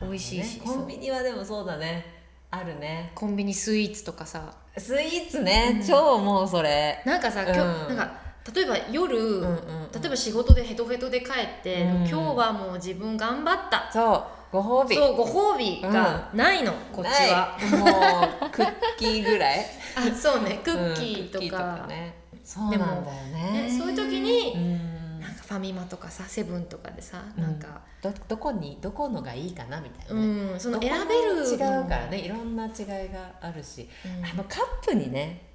[0.00, 2.06] 美味しいしねコンビニはでもそうだね。
[2.50, 3.12] あるね。
[3.14, 4.54] コンビニスイーツとかさ。
[4.78, 7.02] スイーツね、超もうそれ。
[7.04, 8.14] なんかさ、今日うんなんか
[8.54, 9.56] 例えば夜、うんうんうん。
[9.92, 11.26] 例えば仕事でヘトヘトで帰
[11.60, 11.96] って、うん。
[11.98, 13.90] 今日はもう自分頑張った。
[13.92, 14.94] そうご褒美。
[14.94, 17.58] そうご褒美がないの、こっちは。
[17.72, 19.66] もうクッキーぐらい。
[19.98, 22.14] あそうねクッキーとうんね。
[22.44, 23.62] そうなんだよね。
[23.64, 25.20] ねそういう時にうん。
[25.20, 27.42] なんかファミマとかさセブンとかでさうん。
[27.42, 31.44] なんか、どどこにどこのがいいかなみたいなうね、んその選べる。
[31.44, 32.18] 違うからね。
[32.18, 34.24] いろんな違いがあるし、うん。
[34.24, 35.48] あのカップにね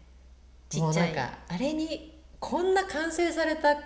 [0.68, 1.18] ちっちゃい。
[1.18, 3.78] あれにこんな完成された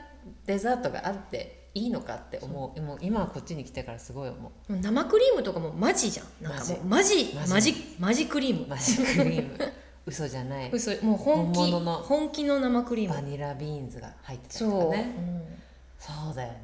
[0.47, 2.81] デザートがあっていいのかって思う。
[2.81, 4.75] もう今はこっちに来てからすごい思う。
[4.75, 6.27] 生クリームとかもマジじゃん。
[6.43, 7.33] なんかもうマジ。
[7.35, 8.27] マジマジ。
[8.27, 8.67] クリーム。
[8.67, 9.73] マジクリーム。
[10.05, 10.69] 嘘じゃない。
[10.71, 10.91] 嘘。
[11.03, 11.71] もう本気。
[11.71, 13.15] の本気の生クリーム。
[13.15, 15.59] バニラビーンズが入ってたりそう、とかね
[15.97, 16.59] そうだよね。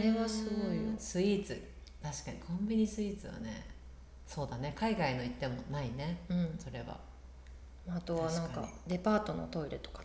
[0.00, 0.82] あれはすごいよ。
[0.98, 1.60] スイーツ。
[2.02, 2.36] 確かに。
[2.38, 3.66] コンビニスイーツはね
[4.26, 4.74] そうだね。
[4.76, 6.18] 海外の行ってもないね。
[6.28, 7.00] うん、うんそれは。
[7.88, 10.04] あとはなんかデパートのトイレとか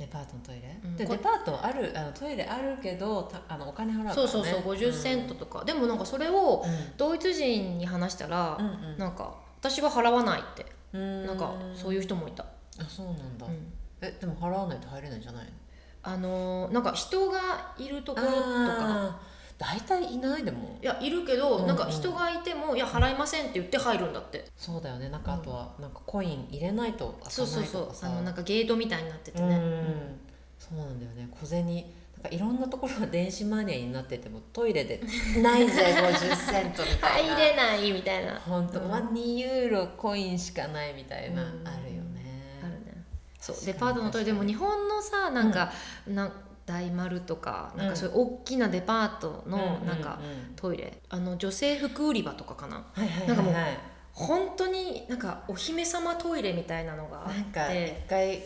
[0.00, 0.96] デパートのトイレ、うん。
[0.96, 6.96] デパートあるあのトイレあるけどたあのお金払うから、ね、そうそうそう50セントとか、でもなんかそれをうん。
[6.96, 8.98] ドイツ人に話したら、うんうん。
[8.98, 10.64] なんか私は払わないって。
[10.94, 11.26] うん。
[11.26, 12.44] なんかそういう人もいた、
[12.78, 13.72] あそうなんだ、うん。
[14.00, 15.50] えでも払わないと入れないんじゃないの？
[16.02, 19.20] あのーなんか人がいるところとか
[19.60, 20.78] 大体いないでも。
[20.80, 21.66] いやいるけど、うんうん。
[21.66, 24.46] なんか人がいても「いや払いません」って言って入るんだって。
[24.56, 25.10] そうだよね。
[25.10, 27.92] なんかあとはなんかコイン入れないとそうそうそう。
[28.02, 30.20] あのなんかゲートみたいになっててね、うん
[30.58, 31.28] そうなんだよね。
[31.38, 31.84] 小銭なん
[32.22, 35.02] かいろんなところが電子マネーになっててもトイレで
[35.42, 37.34] 「ないぜ50セント」みたいな。
[37.34, 38.40] 入れないみたいな。
[38.40, 38.88] 本当、うん。
[38.88, 41.48] まあ、2ユーロコインしかないみたいな、うん。
[41.68, 42.60] あるよね。
[42.62, 43.04] あるね。
[43.38, 43.56] そう。
[43.66, 44.26] デパートのトイレ。
[44.26, 45.70] でも日本のさなんか、
[46.06, 46.32] なん
[46.70, 50.54] 大丸とかなんかそういう大きなデパートのなんかうん。
[50.54, 52.84] トイレ、あの女性服売り場とかかな。
[53.26, 53.54] なんかもう
[54.12, 57.34] 本当になんかお姫様トイレみたいなのがあっ
[57.74, 58.02] て。
[58.06, 58.42] 一回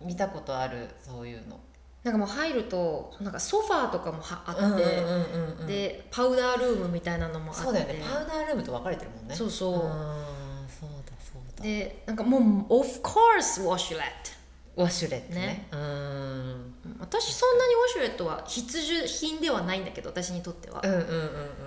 [0.00, 1.58] 見たことあるそういうの。
[2.04, 7.62] なんかもう入るとなんかソファーとかもはあって、でパウダールームみたいなのもあって。
[7.64, 8.00] そうだよね。
[8.00, 9.34] パウダールームと分かれてるもんね。
[9.34, 9.72] そうそう。
[9.72, 11.64] そうだそうだ。
[11.64, 12.42] でなんかもう
[12.78, 14.35] 「Of course ウォシュレッ
[14.76, 15.40] ウォシュレットね。
[15.40, 15.68] ね。
[15.72, 16.74] うん。
[17.00, 21.04] ト」私そんなにウォシュレットは必需品ではないんだけど私にとっては、うんうんうん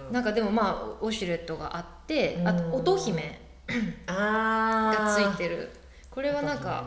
[0.07, 0.13] うん。
[0.13, 3.41] なんかでもまあウォシュレットがあってあとうん乙姫
[4.07, 5.69] あがついるてる。
[6.09, 6.85] これはなんか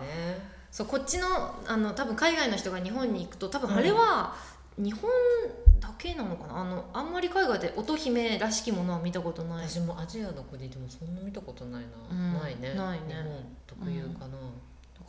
[0.70, 1.26] そうこっちの
[1.66, 4.34] あの多分海外の人が日本に行くと多分あれは
[4.78, 5.10] 日本
[5.80, 6.60] だけなのかな？
[6.60, 9.68] あのあんまり海外で乙姫らしきものは見たことない。
[9.68, 12.32] 私もアジアの国でもそんな見たことないな、うん。
[12.40, 12.74] ないね。
[12.74, 13.06] ないね。
[13.08, 14.36] 日本特有かな、だ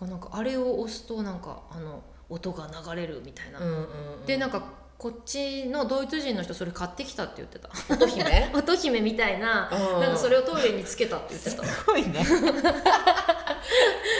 [0.04, 3.80] からなんかあれを押すとなんかあの音が流れるみたいな、うんうんう
[4.24, 4.26] ん。
[4.26, 4.63] でなんか
[4.98, 7.70] こっちのドイツ人の人それ買ってきたって言ってた。
[7.94, 8.52] 乙姫？
[8.56, 9.70] 乙姫みたいな。
[9.70, 11.66] なんかそれをトイレにつけたって言ってた。
[11.66, 12.24] すごいね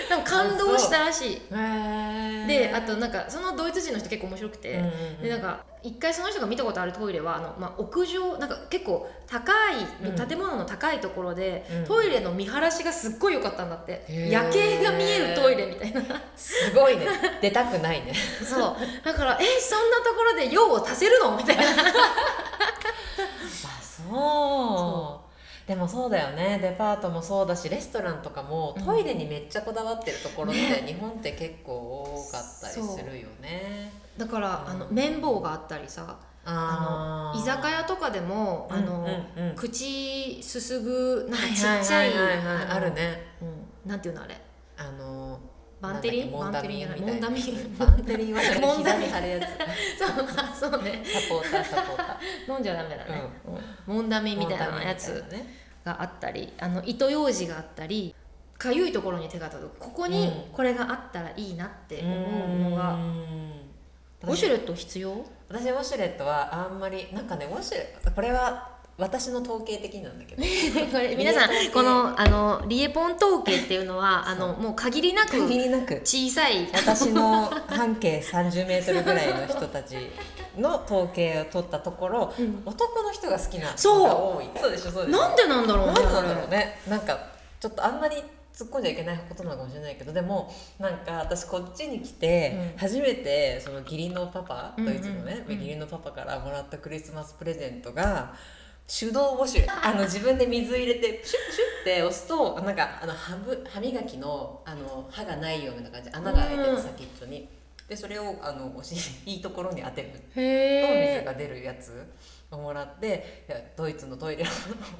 [0.10, 1.42] でも感動したらしい。
[1.52, 5.22] へであとなんかそのドイツ人の人結構面白くて、うんうんうん。
[5.22, 9.76] でなんか一回その人が見たことあるトイレはあの、まあ、屋上なんか結構高い
[10.10, 10.28] うん。
[10.28, 11.86] 建物の高いところで、うん。
[11.86, 14.06] トイレの見晴らしがすっごい良かったんだって。
[14.30, 16.02] 夜景が見えるトイレみたいな。
[16.38, 17.06] すごいね。
[17.42, 18.14] 出たくないね。
[18.44, 18.76] そう。
[19.04, 21.36] だからえそんなところで用を足せるの？
[21.36, 21.64] みたいな。
[21.68, 21.68] あ
[23.82, 25.68] そう。
[25.68, 26.60] でもそうだよね。
[26.62, 28.86] デパートもそうだしレストランとかもうん。
[28.86, 30.84] トイレにめっちゃこだわってるところって、ね。
[30.88, 33.92] 日本って結構多かったりするよね。
[34.18, 39.00] だからあの綿棒があったりさあの居酒屋とかでもあの、
[39.38, 39.50] うんうん。
[39.50, 43.22] うん口すすぐなんかちっちゃいあるね。
[43.42, 44.36] うん、なんていうのあれ？
[44.78, 45.40] あの
[45.80, 46.32] バンテリン？
[46.32, 47.78] バンテリンじゃないモンダミンモンダミン？
[47.78, 49.10] バンテリンは モンダミン？
[49.10, 51.04] そうそうね。
[51.06, 52.20] サポーターサポータ
[52.52, 53.30] 飲んじゃダメだね、
[53.88, 55.24] うん、モンダミーみたいなやつ
[55.86, 58.16] があったりあの糸ようじがあったり
[58.64, 59.80] かゆいところに手が届く。
[59.80, 60.54] ここにうん。
[60.54, 62.98] これがあったらいいなって思うのが、
[64.24, 65.26] ウォシュレット必要？
[65.50, 70.42] 私ウォシュレットはあんまりなんかねウォシュレットこれは私の統計的なんだけど。
[70.92, 75.96] これ皆さんこのあのリエポン統計っていうのはあのもう限りなく限りなく。
[76.06, 76.70] 小さい。
[76.74, 79.98] 私の半径30メートルぐらいの人たち
[80.58, 82.64] の統計を取ったところ、うん。
[82.66, 84.72] 男の人が好きな人が多いそう。
[84.72, 86.80] でしょそうでしょなんでなんだろうねなんだろうね。
[86.88, 87.20] なんか
[87.60, 88.24] ちょっとあんまり
[88.54, 92.78] 突っ込んじゃいけないことなのかもしれないけどでもなんか私こっちに来て、うん。
[92.78, 94.94] 初めてその義理のパパうんうん。
[94.94, 95.56] ドイツのね、うん。
[95.56, 98.34] 義理のパパからもらったクリスマスプレゼントが
[98.88, 106.10] 手動ウォシュレットあの自分で水入れてプシュップシュッって押すとなんかあの歯ぶ歯磨きのあの歯がないような感じ。
[106.12, 106.76] 穴が開いてうん。
[106.76, 107.50] る先っちょに。
[107.88, 110.10] でそれをあのお尻いいところに当てる。
[110.12, 112.06] と水が出るやつ
[112.52, 114.50] をもらっていやドイツのトイレの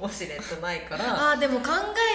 [0.00, 1.66] ウォシュレットないからあーでも考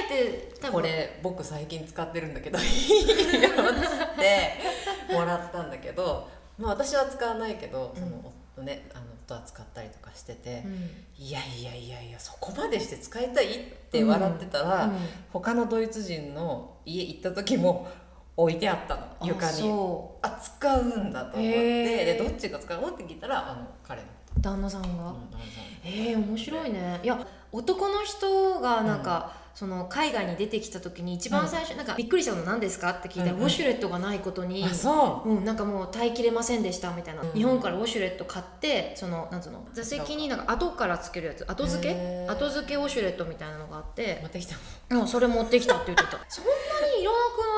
[0.09, 3.51] えてこれ僕最近使ってるんだけどいいよっ
[3.81, 4.15] つっ
[5.07, 10.73] てもらったんだけど、まあ、私は使わないけどその夫ねあの夫は使ったりとかしてて、うん。
[11.23, 13.57] いやいやいやいやそこまでして使いたいっ
[13.91, 14.97] て笑ってたら、うん。
[15.31, 17.87] 他のドイツ人の家行った時も
[18.43, 19.57] 置いてあったの床あに。
[19.57, 22.81] そあ使うんだと思ってでどっちが使う？
[22.81, 25.69] のって聞いたらあの彼の、う旦那さんが、うん旦那さん。
[25.83, 26.99] えー、面白いね。
[27.03, 27.19] いや
[27.51, 33.43] 男の人がなんか、その海外に出てきた時に一番最初、なんかびっくりしたの何ですかって聞いたら、うんうん。
[33.43, 34.65] ウォシュレットがないことに
[35.25, 35.29] う。
[35.31, 37.31] うん、なんかもう耐えきれませんでしたみたいな、うん。
[37.33, 42.25] 日本からウォシュレット買ってそのなんつうの座席になんか後からつけるやつ後付け？
[42.29, 44.19] 後付けウォシュレットみたいなのがあって。
[44.21, 44.55] 持ってきた
[44.91, 46.17] うんそれ持ってきたって言ってた。
[46.29, 46.51] そんな
[46.95, 47.17] にいらな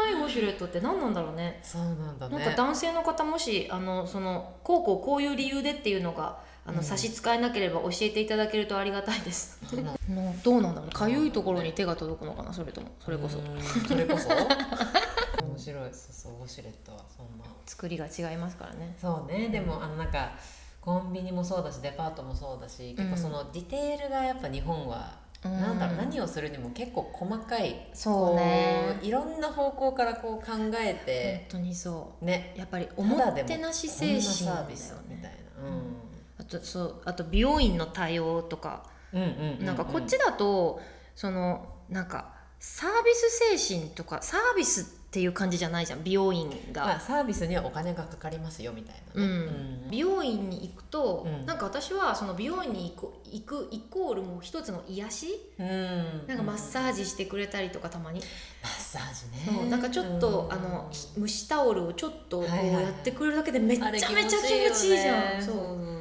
[0.09, 1.59] くないウォシュレットって何なんだろうね。
[1.61, 2.35] そうなんだね。
[2.35, 6.83] なんか男性の方もしあのそのこうこうこういう理由でっていうのがあの、うん。
[6.83, 9.59] 差し支えなければ教えていただけるとありがたいです。
[9.73, 9.85] うん。
[10.15, 10.89] のどうなんだろう。
[10.91, 12.87] かゆいところに手が届くのかなそれとも。
[13.03, 13.39] それこそ。
[13.39, 14.29] うんそれこそ？
[15.43, 15.89] 面白い。
[15.93, 17.45] そうそうウォシュレットはそんな。
[17.65, 18.95] 作りが違いますからね。
[18.99, 19.49] そうね。
[19.49, 20.31] でもあのなんか
[20.79, 28.95] コンビニもそうだしデパートもそうだし結構そのディテールがやっぱ日本は、うんなんだろう何をするにも結構細かいそうね。
[28.99, 32.25] こういろんな方向からこう考え本て当にそう。
[32.25, 32.53] ね。
[32.55, 36.10] やっぱりおもてなし精神だよサービスみたいねな、
[36.41, 39.65] あとそうあと美容院の対応とか、うん、うんうんうん。
[39.65, 40.81] なんかこっちだと
[41.15, 51.45] そのなんかサービス精神とかサービスっていう感じじゃないじゃん美容院が、まあ、サービスにはお金がかかりますよみたいなうね、ん美容院に行くと、うん。
[51.45, 55.27] なんか私はその美容院に行く行くイコールもう一つの癒し、
[55.59, 55.67] うん。
[55.67, 58.21] うんなんかマッサージしてくれたりとかたまに、
[58.63, 59.69] マッサージね。
[59.69, 60.53] なんかちょっと、うん。
[60.53, 62.83] あの蒸しタオルをちょっとこうはいはいはい。
[62.83, 64.29] やってくれるだけでめちゃめちゃ気持
[64.73, 66.00] ちいいじゃん、そう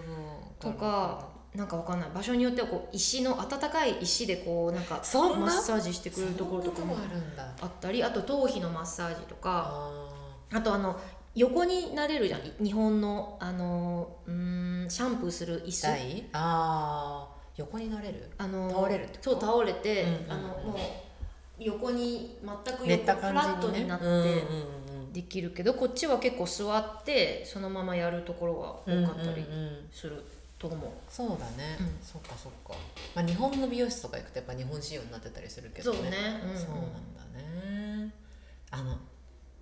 [0.61, 2.11] とかなんかわかんない。
[2.15, 6.97] 場所によってはこう石の温かい石でこうなんかマッサージしてくれるところとかも
[7.61, 9.67] あったりあと頭皮のマッサージとか
[10.53, 11.01] ああとあの
[11.35, 12.41] 横になれるじゃん。
[12.65, 15.87] 日本のあのうーんシャンプーする椅子。
[16.35, 17.41] あー。
[17.57, 18.31] 横になれる？
[18.39, 20.77] あの倒れるそう倒れて、あのもう
[21.59, 24.07] 横に全く寝横フラットになって
[25.13, 29.45] できるけどこっちは結構座ってそのままやるところがうん多かったり
[29.93, 30.25] する
[30.61, 30.91] と思う。
[31.09, 31.99] そうだね、うん。
[32.03, 32.75] そっかそっか、
[33.15, 35.99] まあ、日本の美容室とか行くとやっぱ日本仕様になってたりするけどね。
[35.99, 36.41] そうね。
[36.45, 36.57] うんうん。
[36.59, 36.83] そうなん
[37.17, 38.15] だね。
[38.71, 38.99] あの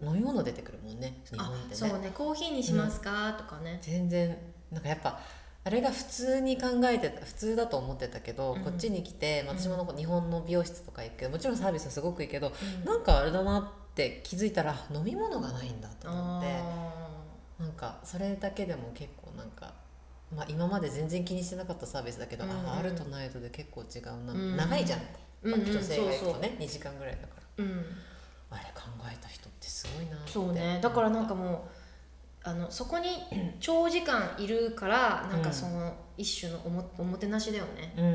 [0.02, 1.74] 飲み物出てくるもんね日本あってね。
[1.76, 2.10] そうね。
[2.12, 3.78] コーヒーにしますか、とかね。
[3.80, 4.36] 全然
[4.72, 5.20] なんかやっぱ
[5.64, 11.16] あれが普通に考えてた普通だと思ってたけど、うんこっちに来てまあ私も日本の美容室とか行く。
[11.18, 12.84] けどもちろんサービスはすごくいいけど、うん。
[12.84, 16.48] なんかあれだなって気づいたら飲み物がないんだと思って。
[16.48, 17.08] あ
[17.60, 19.72] なんかそれだけでも結構なんか、
[20.34, 25.00] まあ、今まで全然気にしてなかったサービスだけど、うんうんああるとないとで結構違うな、うん長いじゃん、
[25.42, 25.60] うんうん。
[25.64, 27.64] 女性が行くとそうね2時間ぐらいだから。
[27.64, 27.84] ーうん。
[28.50, 30.32] あれ考えた人ってすごいなって。
[30.32, 30.80] そうね。
[30.82, 31.68] だからなんかも
[32.44, 33.06] うあのそこに
[33.60, 38.12] 長時間いるからなんかその一種のおもおもてなしだよね、うんうん。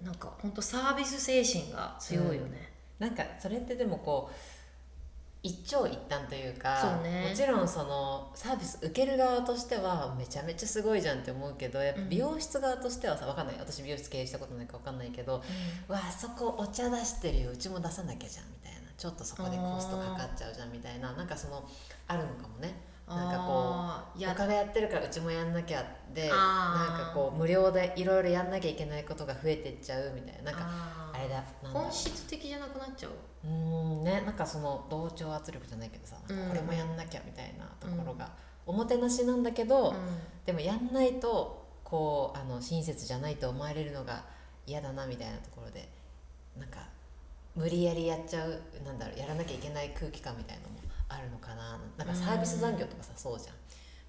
[0.00, 4.34] うん、なんか本当サービス精神が強いよね、なんかそれってでもこう
[5.48, 7.28] 一長一短というかね。
[7.30, 12.08] もちろんそのサービス受ける側としてはめちゃめちゃすごいじゃんって思うけどやっぱうん。
[12.08, 15.42] 美容室側としてはさ分かんない私美容室経営したことないから分かんないけど
[15.88, 21.64] うわあそこお茶出してるようちも出さなきゃじゃんみたいなちょっとそこでコストかかっちゃうじゃんみたいななんかその
[22.06, 22.74] あるのかもね。
[23.08, 25.82] なんかこう他がやってるからうちもやんなきゃ
[26.12, 26.34] でな
[26.84, 30.68] んかこう無料でいろいろやんなきゃいけないことが増えてっちゃうみたいななんか
[31.14, 33.12] あれだ本質的じゃなくなっちゃう？
[33.48, 36.48] うーんねなんかその同調圧力じゃないけどさなんかうん。
[36.50, 38.30] これもやんなきゃみたいなところが、
[38.66, 39.94] おもてなしなんだけど、うん。
[40.44, 44.24] でもやんないとこうあの親切じゃないと思われるのが
[44.66, 45.88] 嫌だなみたいなところで
[46.58, 46.80] なんか
[47.56, 53.54] 無理やりやっちゃうなんだろうやらなきゃいけない空気感みたいのもあるのかななんかサービス残業とかさそうじゃん、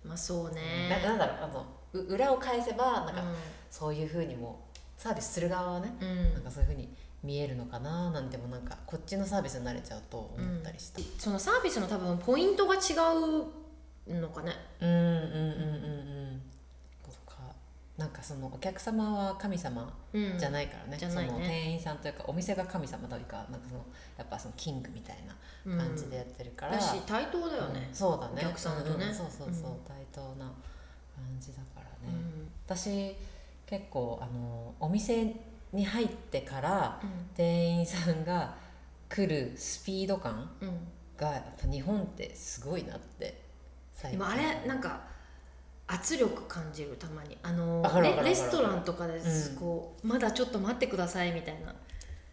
[0.08, 0.89] まあそうね。
[0.89, 3.23] ななんだろうあのう裏を返せばなんかう
[3.71, 5.93] そういうふうにもサービスする側はね、
[6.34, 12.77] なんかそういうふうに見えるのかななんてもなんかこっちのサービスに慣れちゃうと思ったりした、そのサービスの多分ポイントが違
[14.08, 14.53] うのかね。
[14.79, 15.19] うん、うんうんうん。
[15.23, 16.41] うん。
[17.97, 18.10] なん。
[18.12, 20.39] かそのお客様は神様うん。
[20.39, 21.97] じゃないからね,、じゃないねその店員さん。
[21.97, 23.60] というかお店が神様というかなん。
[23.60, 23.86] かその
[24.17, 25.17] やっぱそのキングみたい
[25.67, 27.95] な感じでやってるから、だし対等だよねうん。
[27.95, 28.84] そうだねお客さん。
[28.84, 29.13] とねうん。
[29.13, 29.79] そうそうそう、うん。
[29.86, 30.55] 対等な感
[31.41, 32.51] じだからね、うん。
[32.65, 33.15] 私
[33.65, 35.36] 結構あのお店
[35.73, 37.10] に入ってからうん。
[37.36, 38.55] 店員さんが
[39.08, 40.88] 来るスピード感うん。
[41.17, 43.41] がやっぱ日本ってすごいなって
[43.93, 45.01] 最でもあれなんか
[45.88, 47.38] 圧力感じるたまに。
[47.41, 51.73] あのレレストランとかでうんこう、まだちょっと待ってくださいみたいな。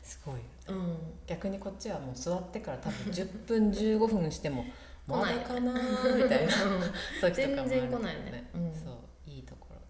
[0.03, 0.35] すごい。
[0.69, 0.97] うん。
[1.27, 4.65] 逆にこっちはもう座ってから多分10分15分しても
[5.07, 6.83] ま 来ないだかなーみたいな時とかも
[7.23, 8.51] ある全然来ないよね。
[8.55, 8.95] うんそう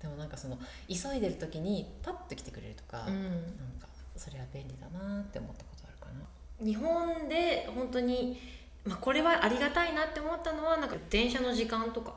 [0.06, 3.22] でもなんかその急いでる時にパッと来てくれるとか、うん。
[3.22, 3.32] なん
[3.80, 6.64] かそれは便利だなって思ったことあるかな。
[6.64, 8.40] 日本で本当に、
[8.84, 12.14] まあ、これはありがたいなって思ったのはなんか電車の時間とか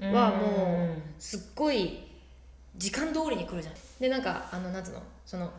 [0.00, 2.04] はもうすっごい
[2.76, 3.74] 時間通りに来るじゃん。
[4.00, 5.02] でなんかあのなんつうの？
[5.24, 5.50] その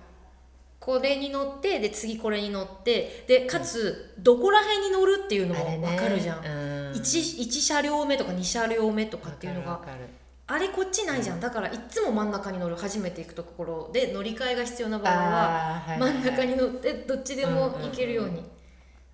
[0.80, 9.72] これに乗ってで次これに乗ってでかつどこら辺に乗るっていうのも分かるじゃん、うん、1, 一車両目とか2車両目とかっていうのが。
[9.72, 10.08] わかる
[10.52, 11.40] あれこっちないじゃん。
[11.40, 18.44] だからいつも真ん中に乗る初めて行くところで乗り換えが必要な場合は真ん中に乗ってどっちでも行けるように、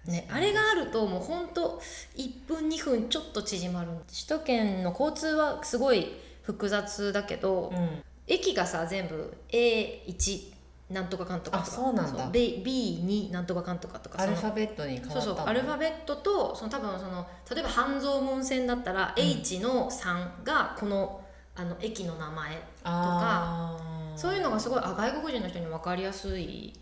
[0.06, 1.82] ね、あれがあるともうほんと
[2.16, 3.90] 1分2分ちょっと縮まる。
[4.08, 8.04] 首都圏の交通はすごい複雑だけど、うん。
[8.28, 10.56] 駅がさ全部 A1
[10.90, 11.70] なんとかかんとかとか。
[11.70, 12.30] あそうなんだ。
[12.32, 14.22] B- B2 なんとかかんとかとか。
[14.22, 19.24] アルファベットに変わったのそうそうアルファベットとその多分その例えば半蔵門線だったら、うん。
[19.24, 21.22] H の3がこの
[21.56, 24.18] あの駅の名前あー。
[24.18, 26.74] そういうのがすごいあ外国人の人に分かりやすい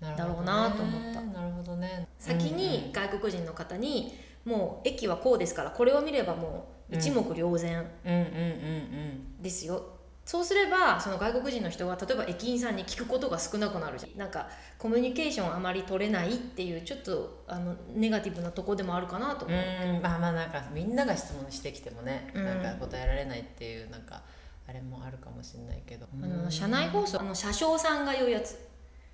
[0.00, 1.20] だろうなと思った。
[1.20, 2.06] なるほどね。
[2.18, 8.18] 先に外国人の方にもう駅はこうですからこれを見ればもう一目瞭然うんうん。
[8.18, 9.95] うんうんですよ、
[10.26, 14.18] そうすればその外国人の人は例えば駅員さんに聞くことが少なくなるじゃん。
[14.18, 22.44] なんかコミュニケーションあまり取れないっていうちょっとあのネガティブなとこでもあるかなとう思う、んまあまあなんかみんなが質問してきてもね、うん。
[22.44, 24.20] なんか答えられないっていうなんか
[24.68, 28.58] あれもあるかもしれないけど、あの車内放送あの車掌さんが言うやつ。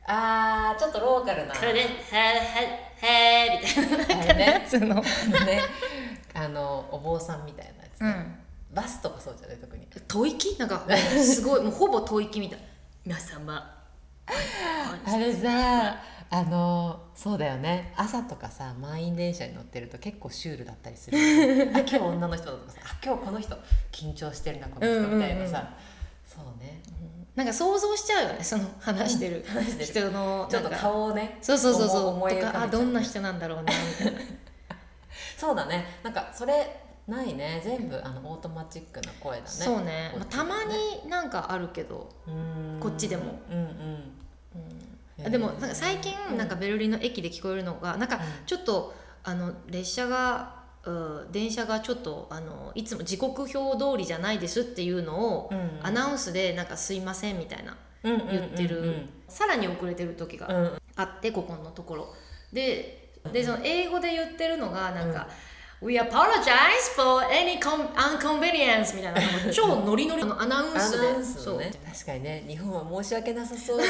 [0.07, 1.87] あーちょっとローカルな「これでへへ
[3.47, 4.23] へ」みたいな。
[4.23, 4.45] あれね。
[4.45, 5.03] やつの、ね
[6.35, 8.09] あのお坊さんみたいなやつ、ね。
[8.09, 8.35] うん、
[8.73, 9.57] バスとかそうじゃない？
[9.59, 9.87] 特に。
[10.09, 10.85] 吐息なんか
[11.23, 12.59] すごいもうほぼ吐息みたい。
[13.05, 13.79] 皆様。
[15.05, 15.97] あれさ
[16.31, 17.93] あのそうだよね。
[17.97, 21.19] 朝とかさ満員電車に乗ってると結構シュールだったりする。
[21.75, 23.57] あ今日女の人だとかさあ今日この人
[23.91, 25.75] 緊張してるなこの人みたいなさ、
[26.27, 26.81] そうね。
[27.35, 29.45] なんか想像しちゃうよねその話してる。
[29.49, 30.09] 話してる。
[30.09, 32.31] 人のちょっと顔をねそうそうそうそう。
[32.31, 34.21] とかあどんな人なんだろうなみたいな。
[35.37, 35.85] そうだね。
[36.03, 37.61] なんかそれないね。
[37.65, 39.49] 全部あのオートマチックな声だね。
[39.49, 42.09] そうね、まあ、たまになんかあるけど、
[42.81, 43.41] こっちでも。
[43.51, 45.25] うんうん。
[45.25, 55.81] うん、でもなんか最近なんかベルリンの駅で聞こえるのがなんかちょっとあの列車がうん電車がちょっとあのいつも時刻表通りじゃないですっていうのをうん。
[55.83, 60.73] アナウンスでなんかすいませんみたいな言ってるさらに遅れてる時がうん。
[60.95, 62.15] あってここのところ。
[62.53, 65.29] ででその英語で言ってるのがなんか、
[65.83, 69.53] We apologize for any inconvenience みたいな。
[69.53, 70.23] 超ノリノリ。
[70.25, 71.73] のアナウンアスでね。
[71.93, 73.87] 確かにね日本は申し訳なさそうに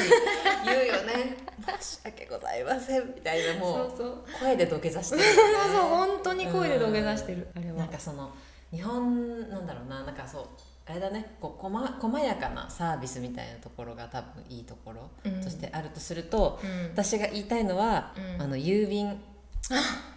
[0.65, 1.37] 言うよね。
[1.79, 5.81] 申し訳ございませんみたいなもう声で土下座してるそうそう。
[5.81, 8.31] 本当に声で土下座してる、あれなんはかその
[8.71, 10.03] 日本なんだろうな。
[10.03, 10.47] なんかそう
[10.85, 11.35] あれだね。
[11.39, 15.09] こうこま細やかなサービスみたいなところが多分いいところ。
[15.23, 15.43] うん。
[15.43, 16.85] としてあるとすると、うん。
[16.91, 18.41] 私が言いたいのは、うん。
[18.41, 19.21] あの郵便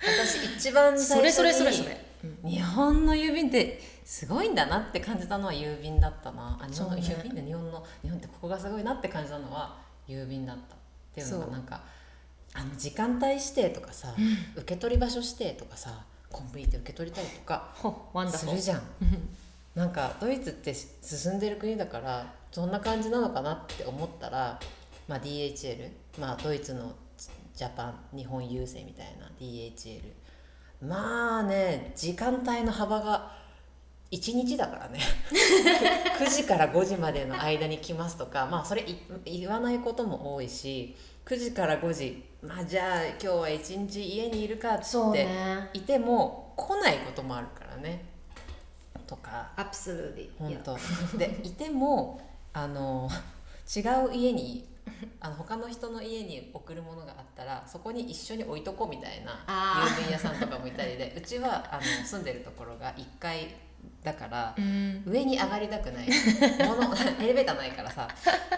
[0.00, 2.06] 私一番それ最初にそれそれそれ、
[2.44, 2.50] うん。
[2.50, 7.16] 日本の郵便ってすごいんだなって感じたのは郵便だったなあ日本のそうね。
[7.20, 9.76] 郵便で日本の日本ってここがすごいなって感じたのは
[10.08, 10.78] 郵便だったっ
[11.14, 11.52] ていうのがそう。
[11.52, 11.80] なんか
[12.54, 14.14] あの時間帯指定とかさ、
[14.54, 18.82] 受け取り場所指定とかさコンビニで受け取りたりとかほ wonderful するじゃん。
[19.74, 24.58] なんかドイツって進んでる国だからそんな感じなのかなって思ったら、
[25.06, 26.94] まあ、DHL、まあ、ドイツの
[27.56, 30.02] ジャパン日本郵政みたいな DHL
[30.86, 33.32] まあね時間帯の幅が
[34.12, 35.00] 1日だからね。
[36.20, 40.94] 9時から5時までの間に来ますとかまあそれい言わないことも多いし
[41.24, 45.70] 9時から5時まあじゃあ今日は一日家にいるかっつってね。
[45.72, 48.04] いても来ないこともあるからね。
[49.06, 49.50] とか。
[49.56, 52.20] アブソルー本当でいても
[52.52, 53.08] あの
[53.74, 54.75] 違う家に
[55.20, 63.54] あの他の人の家に送るものがあったらそこに一緒に置いとこうみたいな郵便屋さんとかもいたりでうちはあの住んでるところが1階
[64.06, 65.02] だからうん。
[65.04, 66.06] 上に上がりたくない。
[66.64, 68.06] ものエレベーターないからさ。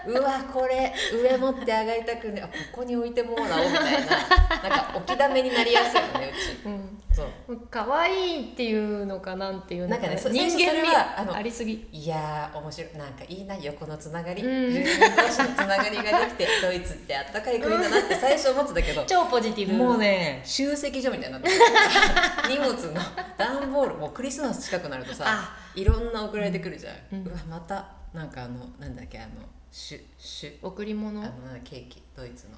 [0.05, 4.69] うわこれ上持って上がりたくねあここに置いてもらおうみたいな。
[4.69, 6.67] なんか置きだめになりやすいよねうち。
[6.67, 7.01] うん。
[7.11, 7.57] そう。
[7.71, 11.87] 可愛いっていうのかなんていうのなんかねそ人間味はあのありすぎ。
[11.91, 12.97] いやー面白い。
[12.97, 14.71] なんかいいな横のつながり、うん。
[14.71, 19.73] 住民同士のつながりができてドイツってあったかい国だなって最初思ってたけど超ポジティブ。
[19.73, 21.55] もうね集積所みたいになってる
[22.47, 23.01] 荷物の
[23.37, 25.38] 段ボールもうクリスマス近くなるとさあ
[25.75, 27.27] いろんな送られてくるじゃん、うん。
[27.27, 29.31] うわまたなんかあのなんだっけあの
[29.71, 30.67] シュシュ。
[30.67, 31.21] 贈り物？
[31.21, 31.31] あの
[31.63, 32.57] ケーキドイツの。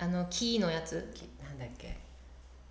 [0.00, 1.10] あのキーのやつ？
[1.14, 1.96] きなんだっけ？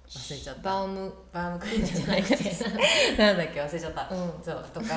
[0.10, 0.62] 忘れちゃった。
[0.62, 1.14] バウム。
[1.34, 3.18] バームクーヘンじゃなくて。
[3.18, 4.44] なんだっけ忘れちゃった、うん。
[4.44, 4.88] そうとか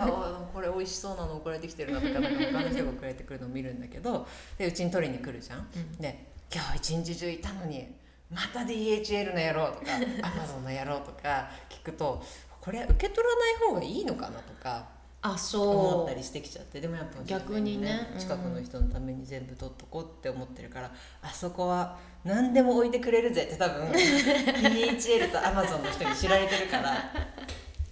[0.00, 4.26] あこれ美味しそうなの送られてきてるなとかなんか他の人が送られてくるのを見るんだけど
[4.56, 5.92] でうちに取りに来るじゃん、うん。
[5.98, 7.86] で今日一日中いたのに
[8.30, 9.92] また DHL の野郎とか
[10.22, 12.22] Amazon の野郎とか聞くと
[12.64, 14.86] これ受け取らない方がいいのかなとか
[15.20, 18.08] あ思そったりしてきちゃってでもやっぱ逆にね。
[18.12, 18.18] うん。
[18.18, 20.90] 近くの人のために全部取っとこうって思ってるから、
[21.22, 27.10] あそこは何でも置いてくれるぜって多分 DHL と Amazon の人に知られてるから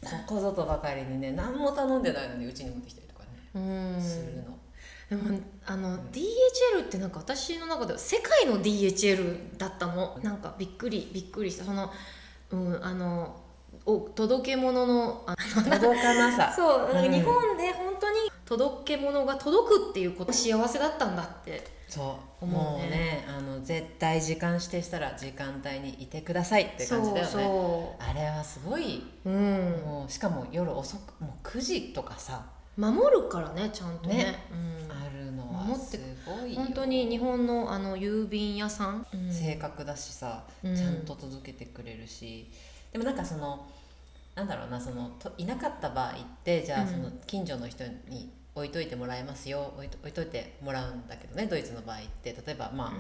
[0.03, 4.03] ここぞとばかりにね何も頼んでないのにうちに持ってきたりとかね、ううん。
[4.03, 4.59] するの。
[5.09, 10.19] でもあの DHL ってなんか私の中では世界の DHL だったの。
[10.23, 11.65] なんかびっくりびっくりした。
[11.65, 11.91] その
[12.51, 13.42] うんあの
[13.85, 16.53] お届け物のあ届かなさ。
[16.55, 22.45] そううんか日本で本当に届け物が届くっていうこと幸せだったんだってそう。
[22.45, 22.83] 思うね。
[22.83, 27.31] もうねあの絶対時間指定したら時間帯にいてくださいって感じだよね。
[27.31, 29.83] そあれはすごい、ううん。
[29.85, 32.45] もうしかも夜遅くもう9時とかさ。
[32.75, 34.17] 守るからねちゃんとね。
[34.17, 34.45] ね。
[34.51, 34.91] うん。
[34.91, 36.63] あるのは守ってすごいよ。
[36.63, 39.33] 本当に日本のあの郵便屋さん、うん。
[39.33, 40.77] 正確だしさ、うん。
[40.77, 42.51] ちゃんと届けてくれるし
[42.93, 43.67] でもなんかその
[44.35, 46.15] なんだろうなそのといなかった場合っ
[46.45, 46.89] てじゃあうん。
[46.89, 52.33] その近所の人に置いといてもらえますよ置いと置いといてもらうんだけどねドイツの場合って。
[52.47, 52.93] 例えばまあ、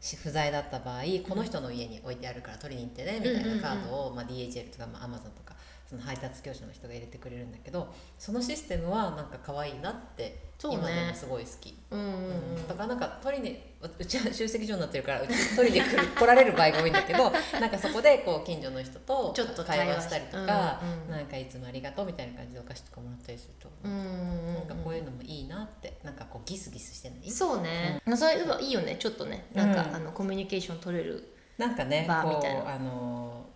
[0.00, 5.54] し不在だった場合この人の家に置いてあるから取りに行ってねみたいなカードを、まあ、DHL とか、まあ、Amazon とか
[5.90, 11.76] その配達業者の人が入れてくれるんだけどそのシステムはなんか可愛いなって今でもすごい好き。
[11.90, 12.12] うんうんうん。
[12.12, 12.16] う
[12.60, 13.58] んだからなんか取りに
[13.98, 21.10] うちは集積所になってるからうち取りに来る来られる場合が多いんだけど なんかそこでこう近所の人とちょっと会会話話したりとか、うんうん。
[21.10, 29.46] なんかいつもありがとうみたいな感じでお菓子とかもらったりすると、うんうんうんなんかこういうのもいいなってなんかこうギスギスしてないそうね、まあ、それはいいよねちょっとね。
[29.52, 29.94] なんか、うん。
[29.96, 32.62] あのコミュニケーション取れるなんかねこバーみたいな。
[32.62, 33.46] うあの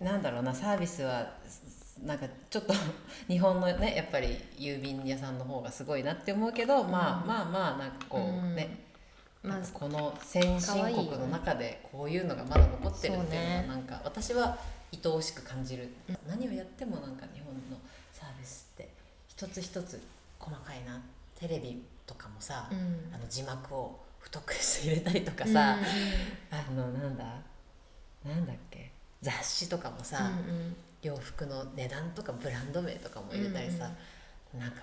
[0.00, 1.26] なんだろうなサービスは
[2.04, 2.74] なんかちょっと
[3.28, 8.78] 日本のねやっぱり郵便屋さんの方がすごいなって思うけど、まあまあまあなんかこうね、
[9.42, 14.58] まあなんかこの先進国の中でこういうのがまだ残ってるっていうのはなんか私は
[14.92, 15.88] 愛おしく感じる、
[16.28, 17.78] 何をやってもなんか日本の
[18.12, 18.88] サービスって
[19.28, 20.00] 一つ一つ
[20.38, 21.00] 細かいな。
[21.34, 23.10] テレビとかもさ、うん。
[23.14, 26.58] あの字幕を太くして入れたりとかさ、うん。
[26.58, 27.24] あのなんだ
[28.24, 28.90] なんだっけ？
[29.26, 33.90] 雑誌とかもさ、うん洋服の値段とかブランド名とかも入れたりさ、
[34.58, 34.78] なんか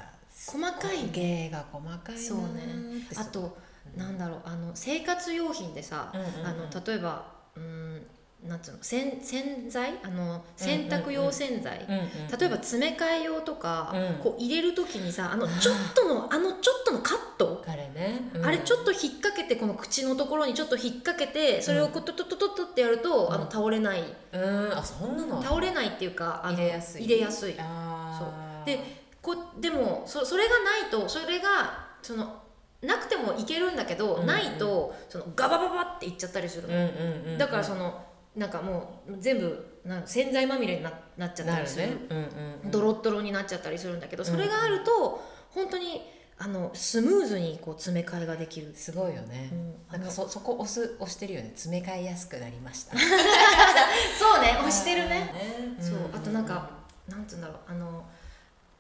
[0.48, 1.10] 細かいね。
[1.12, 3.08] 芸が細かいなそうね。
[3.18, 3.58] あと、
[3.98, 6.48] なんだろうあの生活用品でさ、うんうんうん。
[6.48, 7.26] あの例えば
[7.56, 8.08] うん
[8.48, 10.00] なんつうの洗洗剤？
[10.04, 12.08] あの洗濯用洗剤、うんうんうん。
[12.40, 14.24] 例えば詰め替え用とか、うん。
[14.24, 18.46] こう入れる時にさあのちょっとの あのちょっとのカット、彼ね、うん。
[18.46, 23.34] あれちょっと引っ掛けてこの口のところにちょっと引っ掛けてそれをこうトトトトトってやると、うん。
[23.34, 24.04] あの倒れない。
[24.34, 24.78] うん。
[24.78, 27.06] あそんなの倒れないっていうかあの入れやすい。
[27.06, 27.56] 入れやすい。
[27.58, 28.66] あー。
[28.66, 32.42] でこでもそそれがないとそれがその
[32.82, 34.28] なくてもいけるんだけど、うんうん。
[34.28, 37.38] ないとそのガバババっていっちゃったりするの、うんうんうん。
[37.38, 38.04] だからその
[38.36, 41.88] なんかもう全部なん洗剤まみれにななっちゃったりする。
[41.88, 42.24] ね、うんうん
[42.64, 46.02] うん、ドロッドロになっちゃったりするんだけどそれがあると本当に
[46.40, 48.74] ああのスムーズにこう詰め替えができる。
[48.76, 49.76] すごいよね、うん。
[49.92, 51.52] なんかそそこ押す押してるよね。
[51.56, 52.98] 詰め替えやすくなりました。
[52.98, 55.10] そうね押してるね。
[55.10, 55.78] ね。
[55.80, 55.98] そう。
[56.14, 56.70] あとなんか
[57.08, 57.58] なんつうんだろう。
[57.68, 58.04] あの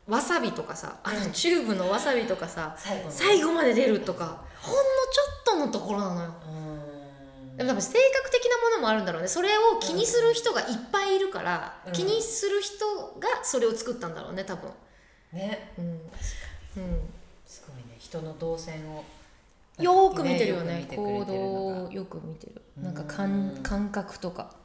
[0.07, 3.11] わさびとかさあうんのチューブのわさびとかさ最後の。
[3.11, 6.33] 最後まで出るとかほんのちょっとのところなのよ。
[6.47, 6.62] うん
[7.57, 9.27] でも多分性格的なものもあるんだろうね。
[9.27, 11.93] それを気にする人がいっぱいいるから、うん。
[11.93, 12.85] 気にする人
[13.19, 14.71] がそれを作ったんだろうね多分。
[15.31, 15.71] ね。
[15.77, 16.01] うん、うん、
[17.45, 17.95] すごいね。
[17.99, 19.03] 人の動線を
[19.79, 20.81] よーく見てるよね。
[20.81, 22.61] よく見てくれ行動をよく見てる。
[22.81, 23.63] なんか感うん。
[23.63, 24.55] 感覚とか。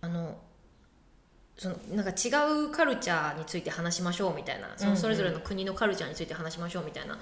[0.00, 0.36] あの
[1.56, 2.28] そのなんか違
[2.66, 4.72] うカルチャーについて話しましょうみたいな。
[4.76, 7.18] そのそれぞれの国のカルチャーについて話しましょうみたいな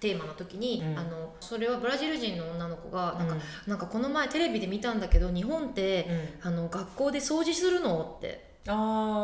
[0.00, 0.98] テーマの時に、うん。
[0.98, 6.06] あのそれはブラジル人の女の子がなんか,、うんなんかこの前テレビで見たんだけど日本って、
[6.44, 6.48] うん。
[6.48, 8.46] あの学校で掃除するのって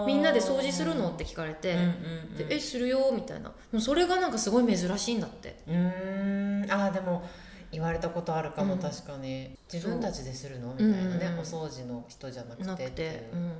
[0.07, 2.37] みんなで掃除するのって聞かれて、うんうんうん。
[2.37, 3.53] でえするよみたいな。
[3.81, 5.57] それがなんかすごい珍しいんだって。
[5.67, 6.71] うーん。
[6.71, 7.29] あーでも
[7.73, 8.81] 言われたことあるかも、うん。
[8.81, 9.57] 確かに。
[9.73, 10.75] 自分たちでするの？
[10.75, 13.11] みたいなね、お掃除の人じゃなくてっていう。
[13.11, 13.53] て、うん、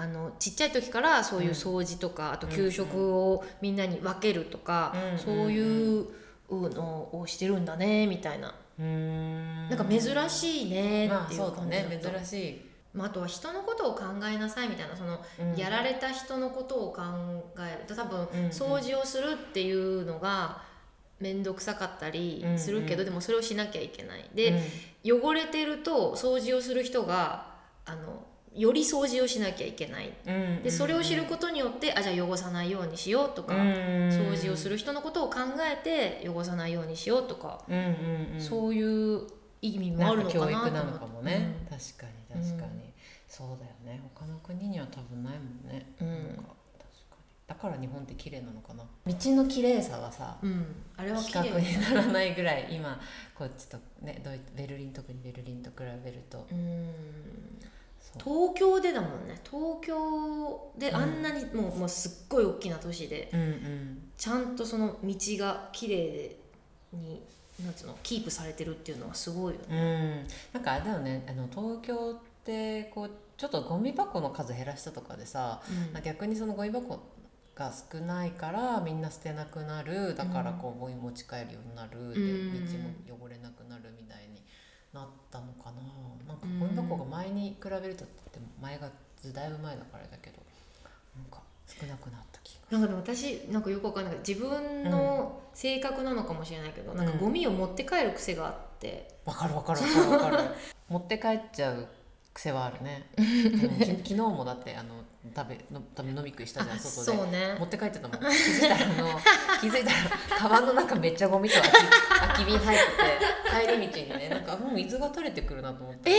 [0.00, 5.18] あのちっちゃい時からそういう掃除とか、あと給食をみんなに分けるとか、うん。
[5.18, 6.06] そういう
[6.48, 9.68] のをしてるんだねみたいな、ん。
[9.68, 12.20] なんか珍しいねまあっていう感じだった。
[12.20, 14.96] 珍しい、まあ、あとは人のことを考えなさいみたいな。
[14.96, 15.56] その、うん。
[15.56, 17.02] やられた人のことを考
[17.58, 17.84] える。
[17.88, 20.62] と多分、掃除をするっていうのが
[21.18, 24.30] 面倒くさかったりするけど、でもそれをしなきゃいけない。
[24.32, 24.62] で、
[25.04, 27.48] 汚れてると掃除をする人が
[27.84, 30.12] あのより掃除をしなきゃいけない。
[30.26, 35.76] うんでそれを知ることによってあじゃあ汚さないようにしようとか、掃除をする、る人のことを考え
[36.22, 39.22] て汚さないようにしようとか、うんうんうん、そういう
[39.60, 41.78] 意味もあるのかな教育なのかもね、うん。
[41.78, 42.92] 確かに確かに、
[43.26, 44.00] そうだよね。
[44.14, 46.08] 他の国には多分ないもんね、うん。
[46.08, 46.42] なんか
[46.78, 47.32] 確かに。
[47.46, 48.84] だから日本って綺麗なのかな。
[49.06, 53.00] 道の綺麗さはさうん、あれは比綺麗較にならないぐらい今
[53.34, 56.46] こっちとねドイベルリン特にベルリンと比べると。
[56.50, 56.90] うん
[58.14, 59.40] 東京でだもんね。
[59.44, 64.02] 東京であんなにもう,、もうすっごい大きな都市でうんうん。
[64.16, 66.40] ちゃんとその道が綺麗で
[66.92, 67.22] に
[67.64, 70.26] なんつうのキープされてるっていうのはすごいよね。
[70.52, 71.24] うん、なんかあれだよね。
[71.28, 75.60] あの東京ってこうちょっとゴミ箱の数減らしたとかでさ
[75.94, 76.02] うん。
[76.02, 77.00] 逆にそのゴミ箱
[77.54, 82.66] が少ないからみんな捨てなくなるだからこうゴミ持ち帰るようになるでうん。
[83.06, 84.42] 道も汚れなくなるみたいに
[84.92, 85.82] なったのかな
[86.58, 88.88] ゴミ箱が前に比べるとって前が
[89.32, 90.36] だいぶ前だからだけど
[91.16, 94.16] なんか少なくなった気がなんかでも私なんかよくわかんない。
[94.26, 100.44] 自分の性格なのかもしれないけど、なんかうんゴミを持って帰る癖があって、わかるわかるわかるわかる。
[100.88, 101.88] 持って帰っちゃう
[102.34, 104.94] 癖はあるね、 昨日もだってあの
[105.34, 107.18] 食べの食べ飲み食いしたじゃんあ外で。
[107.18, 107.56] そうね。
[107.58, 108.18] 持って帰ってたもん。
[108.18, 109.20] 気づいたらあの
[109.60, 116.10] 気づいたらカバンの中めっちゃゴミと空き瓶入ってて帰り道にねなんかもう水が垂れてくるなと思って、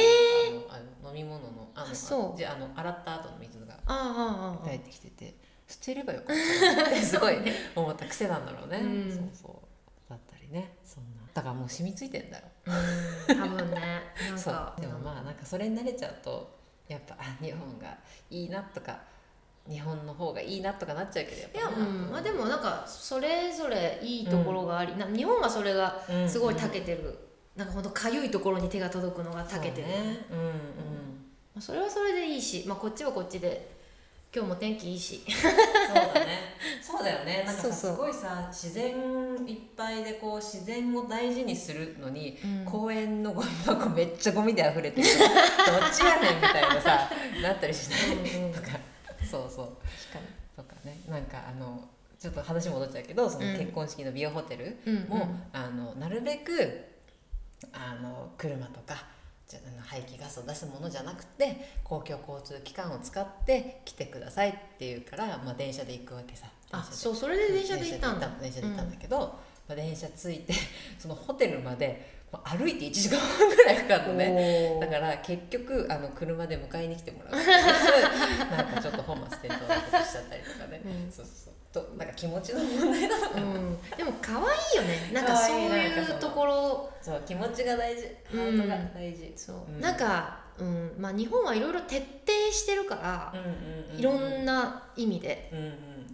[0.69, 2.37] あのあの飲み物のあのあそう。
[2.37, 5.35] じゃあの洗った後の水がああああああ帰ってきてて
[5.67, 6.35] 捨てればよかっ
[6.75, 7.37] たって すごい
[7.75, 9.11] 思った癖なんだろうね、うん。
[9.11, 10.09] そうそう。
[10.09, 10.77] だったりね。
[10.83, 11.21] そんな。
[11.33, 12.43] だからもう染みついてんだよ。
[12.65, 13.37] うん。
[13.39, 14.01] 多分ね。
[14.35, 14.53] そう。
[14.53, 16.58] かでもまあなんかそれに慣れちゃうと
[16.89, 17.87] やっぱあ日本が
[18.29, 18.99] いいなとか
[19.69, 21.59] 日本の方がいいなとかなっちゃうけどやっぱ。
[21.59, 22.11] いや、うん。
[22.11, 27.15] まあ、でもなんかそれぞれいいところがあり、な日本はそれがすごい長けてる、
[27.55, 29.87] なんかほんとかゆいところに手が届くのが長けてる。
[29.87, 30.25] そうね。
[30.31, 30.45] うんうん。
[31.53, 33.78] まあ、それはそれでいいし、まあ、こっちはこっちで
[34.31, 35.23] 今日も天気いいし。
[35.27, 35.53] そう
[36.13, 36.27] だね。
[36.81, 37.43] そうだよね。
[37.47, 38.93] なんかさすごいさ自然
[39.47, 42.65] いっぱいでこう自然を大事にするのに、うん。
[42.65, 45.07] 公園のゴミ箱めっちゃゴミで溢れてる。
[45.17, 47.09] どっちやねんみたいなさ
[47.41, 48.01] なったりしない？
[48.37, 48.53] うんうん。
[48.53, 48.67] とか。
[49.27, 49.65] そうそう。
[50.11, 50.25] 確かに。
[50.55, 50.99] とかね。
[51.07, 53.57] なんかあのちょっと話戻っちゃうけどそのうん。
[53.57, 56.85] 結婚式の美容ホテルうんも、あのなるべく
[57.73, 59.05] あの車とか
[59.83, 66.47] 排気ガスを出すものじゃなくて公共交通機関を使って来てくださいっていうから、まあ、電車で行くわけさ。
[66.71, 68.29] 電あそうそれで電車で行ったんだ。
[68.39, 68.97] 電車で行ったんだ。
[68.97, 69.17] けど、
[69.67, 70.53] まあ、電車着いて
[70.99, 74.77] そのホテルまで、まあ、歩いて1時間半ぐらいかかるのね。
[74.79, 77.43] だから結局あの車で迎えに来てもらう
[78.51, 81.11] なんかちょっと本末転倒なことしちゃったりとかね、うん。
[81.11, 85.11] そうそうとなんか気持ちの問題なのかな、うん、でも可愛いよね。
[85.13, 86.89] なんか可そう愛いうところ。
[87.01, 88.03] そう気持ちが大事。
[88.31, 89.79] ハートが大事、そう、うん。
[89.79, 90.95] なんか、うん。
[90.97, 93.47] まあ、日本はいろいろ徹底してるから、うんうん
[93.93, 95.49] うんいろんな意味で。
[95.53, 95.73] うん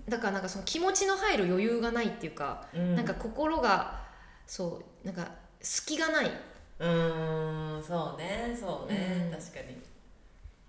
[0.09, 2.81] だからなんかその気持ちの入る余裕がないっていうか、うん。
[2.81, 4.01] うんなんか心が
[4.45, 5.31] そうなんか
[5.61, 6.31] 隙がない。
[6.79, 8.55] うんそうね。
[8.59, 9.39] そうね、うん。
[9.39, 9.77] 確かに。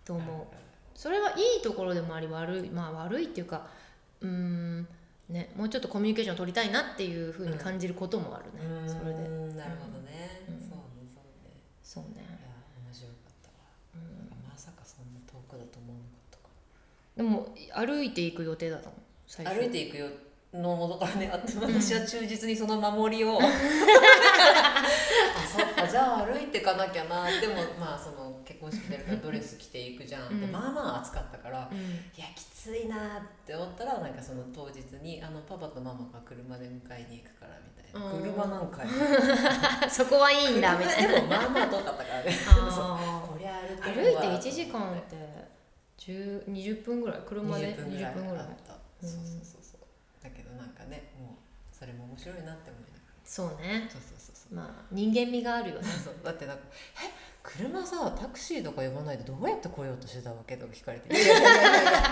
[0.05, 0.47] と思う。
[0.95, 3.67] それはいいところでもあり悪いまあ悪いっていうか
[4.23, 4.89] うん
[5.29, 8.89] ね、もうちょっとコミュニケーションを取りたいなっていうふうに感じることもあるね、うん。
[8.89, 9.19] それで。
[9.59, 10.61] なるほどね、うん。
[10.61, 11.51] そうねそうね。
[11.83, 12.11] そうね。
[12.17, 12.49] いや
[12.87, 13.55] 面白かったわ、
[13.97, 14.31] うん。
[14.49, 16.49] まさかそんな遠くだと思わなかったか
[17.17, 18.95] でも歩いていく予定だったの？
[19.27, 19.59] 最初。
[19.59, 20.07] 歩いていくよ
[20.53, 23.39] のものからねあって私は忠実にその守りを。
[23.43, 23.43] あ
[25.47, 27.25] そっかじゃあ歩いていかなきゃな。
[27.41, 30.53] でもまあその結婚式出るからドレス着ていくじゃん、でうん。
[30.53, 31.79] まあまあ暑かったからうん。
[31.79, 31.83] い
[32.17, 38.07] やきついなって思ったらなんかその当日にあのパパとママが車で迎えに行くからみたいな。
[38.13, 38.23] うん。
[38.23, 38.87] 車なんかい
[39.91, 41.13] そこはいいんだみたいな。
[41.15, 42.33] でもまあまあ遠かったからね。
[42.49, 45.17] あ こりゃ歩ーけるわ歩いて1時間って
[45.99, 47.21] 10 20分ぐらい？
[47.27, 48.73] 車で20分ぐらい？20分ぐらいあった、
[49.03, 49.09] うん。
[49.11, 49.63] そうそうそう
[50.57, 53.85] なんかねもうそれも面白いなって思いながそうね。
[53.85, 54.55] らそうそうそうそう。
[54.55, 55.89] まあ人間味があるよね。
[55.89, 56.63] そうだってなんか
[57.05, 57.11] 「え
[57.43, 62.03] 車さタクシーとか呼ばないでどうやって来ようとしてたわけ?」とか聞かれて「いやいやいやいや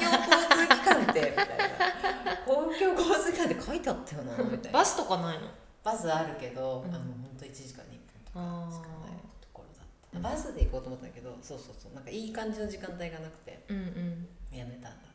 [0.00, 4.78] 共交通機関って」みたいな「公共交通機関って書いてあったよな」みたいな。
[4.78, 5.48] バスとかないの？
[5.82, 6.94] バスあるけど、うん。
[6.94, 10.18] あの本当1時間に1分とかしかないところだった。
[10.20, 11.94] バスで行こうと思ったけどそうそうそう。
[11.94, 13.64] なんかいい感じの時間帯がなくて。
[13.68, 14.28] うんうん。
[14.56, 15.08] やめたんだ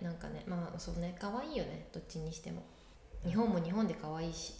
[0.00, 2.62] なんかねまあそうね可愛いよねどっちにしても。
[3.24, 4.54] 日本も日本で可愛いし。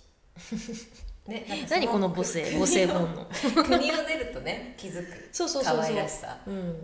[1.27, 3.27] ね 何この母性母性本能。
[3.65, 5.29] 国を出るとね気づく。
[5.33, 5.97] そうそうそう可そう。
[5.97, 6.71] 愛らしさ、うん。
[6.71, 6.77] う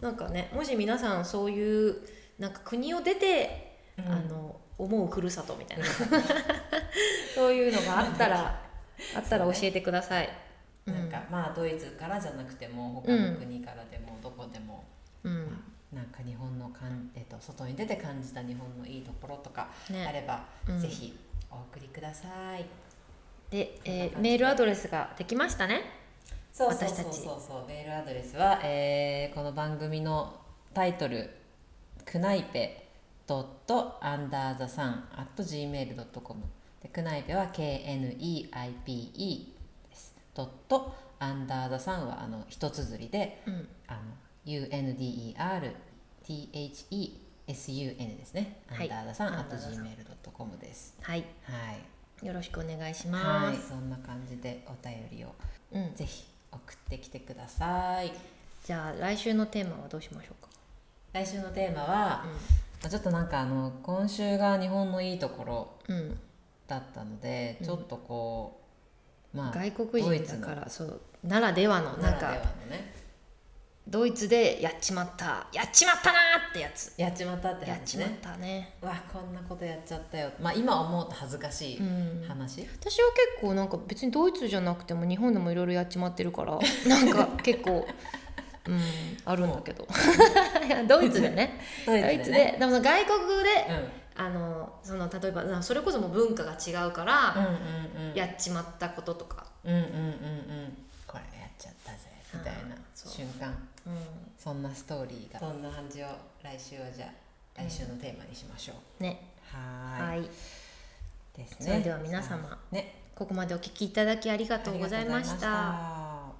[0.00, 1.96] なんかねもし皆さんそういう
[2.38, 4.08] なんか国を出て、ん。
[4.08, 5.84] あの思うふるさとみたいな。
[7.34, 8.62] そういうのがあったら
[9.14, 10.28] あったら教えてください。
[10.86, 14.84] なんかまあドイツからじゃなくても他の国からでもどこでも、
[15.24, 20.78] うん、なんか日本のかん、えっと外に出て感じた日本のいいところとかあね、れば、うん。
[20.80, 21.16] ぜひ
[21.50, 22.28] お送りくださ
[22.58, 22.66] い。
[23.50, 25.82] で、えーメールアドレスができましたね。
[26.52, 27.40] そうそうそう私たちそう。
[27.40, 30.40] そうメールアドレスは、えーこの番組の
[30.74, 31.30] タイトル
[32.04, 32.88] 「クナイペ
[33.26, 36.42] ドットアンダーザサン at gmail.com」
[36.82, 39.46] でクナイペは KNEIPE
[39.88, 40.14] です。
[40.34, 44.00] ドットアンダーザサンはあの一綴りでうん、あの
[44.46, 45.36] UNDERTHESUN
[47.46, 48.90] ですね、はい。
[48.90, 50.96] アンダー at ンダーザサン gmail.com です。
[51.02, 51.72] はい、は
[52.22, 52.26] い。
[52.26, 53.52] よろしくお願いしはい。
[53.52, 53.68] ます。
[53.68, 55.34] そんな感じでお便りを
[55.72, 58.12] うん、ぜひ送ってきてください。
[58.64, 60.48] じゃあ来週のテーマはどうしましょうか？
[61.12, 62.24] 来週のテーマは、ま
[62.84, 66.18] あちょっとなんかあの今週が日本のいいところうん、うん、
[66.68, 68.60] だったので、ちょっとこ
[69.34, 72.36] うまあ外国ドイツの人だからそうならではのなんか
[73.88, 75.46] ドイツでやっちまった。
[75.52, 76.92] やっちまったなーってやつ。
[76.96, 78.74] やっちまったって話やっちまっねたね。
[78.82, 80.30] うわこんなことやっちゃったよ。
[80.40, 82.24] まあ今思うと恥ずかしいうん。
[82.26, 86.58] 話、私は結構なんか別にドイツじゃなくても日本でもいろいろやっちまってるから
[86.88, 87.86] なんか結構
[88.66, 88.80] うん
[89.24, 89.86] あるんだけど。
[90.88, 91.60] ドイツでね。
[91.86, 92.56] ドドイツで。
[92.58, 94.24] でも外国で、うん。
[94.24, 98.14] あのその例えばそれこそもう文化が違うから、うんうんうん。
[98.16, 100.86] やっちまったこととか、うんうんうんうん。
[101.06, 101.98] これやっちゃったぜ
[102.34, 103.54] みたいな瞬間
[103.86, 103.92] うん、
[104.36, 105.38] そんなストーリーが。
[105.38, 106.06] そんな感じを
[106.42, 109.30] 来週はじゃあ来週のテーマにしましょう、ね。
[109.52, 110.22] はい。
[111.38, 111.66] ですね。
[111.66, 116.34] それでは皆様、ね、ここまでお聞きいただきありがとうございました。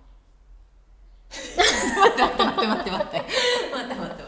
[1.31, 3.25] 待って待って待って待って。
[3.73, 4.26] 待って待って待って。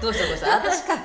[0.00, 0.48] どうしたどうした？
[0.56, 0.96] 私か。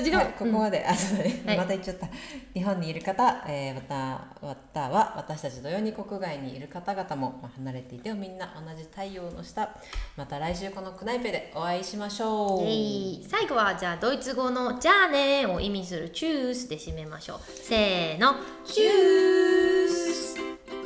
[0.00, 1.56] でもはい、ここまで、あそうだね、はい。
[1.58, 2.08] また言っちゃった。
[2.52, 3.94] 日本にいる方、えーまた
[4.42, 9.68] または私たち同様に国外にいる方々も、まあ、離れていてもみんな同じ太陽の下
[10.16, 12.62] また来週このクナイペでお会いしましょう。
[12.64, 13.26] イエイ。
[13.28, 17.40] 最後はじゃあドイツ語の「じゃあね」を意味する「チュース」で締めましょう。
[17.46, 18.34] せーの。
[18.66, 20.36] チュース。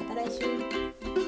[0.09, 1.28] また来週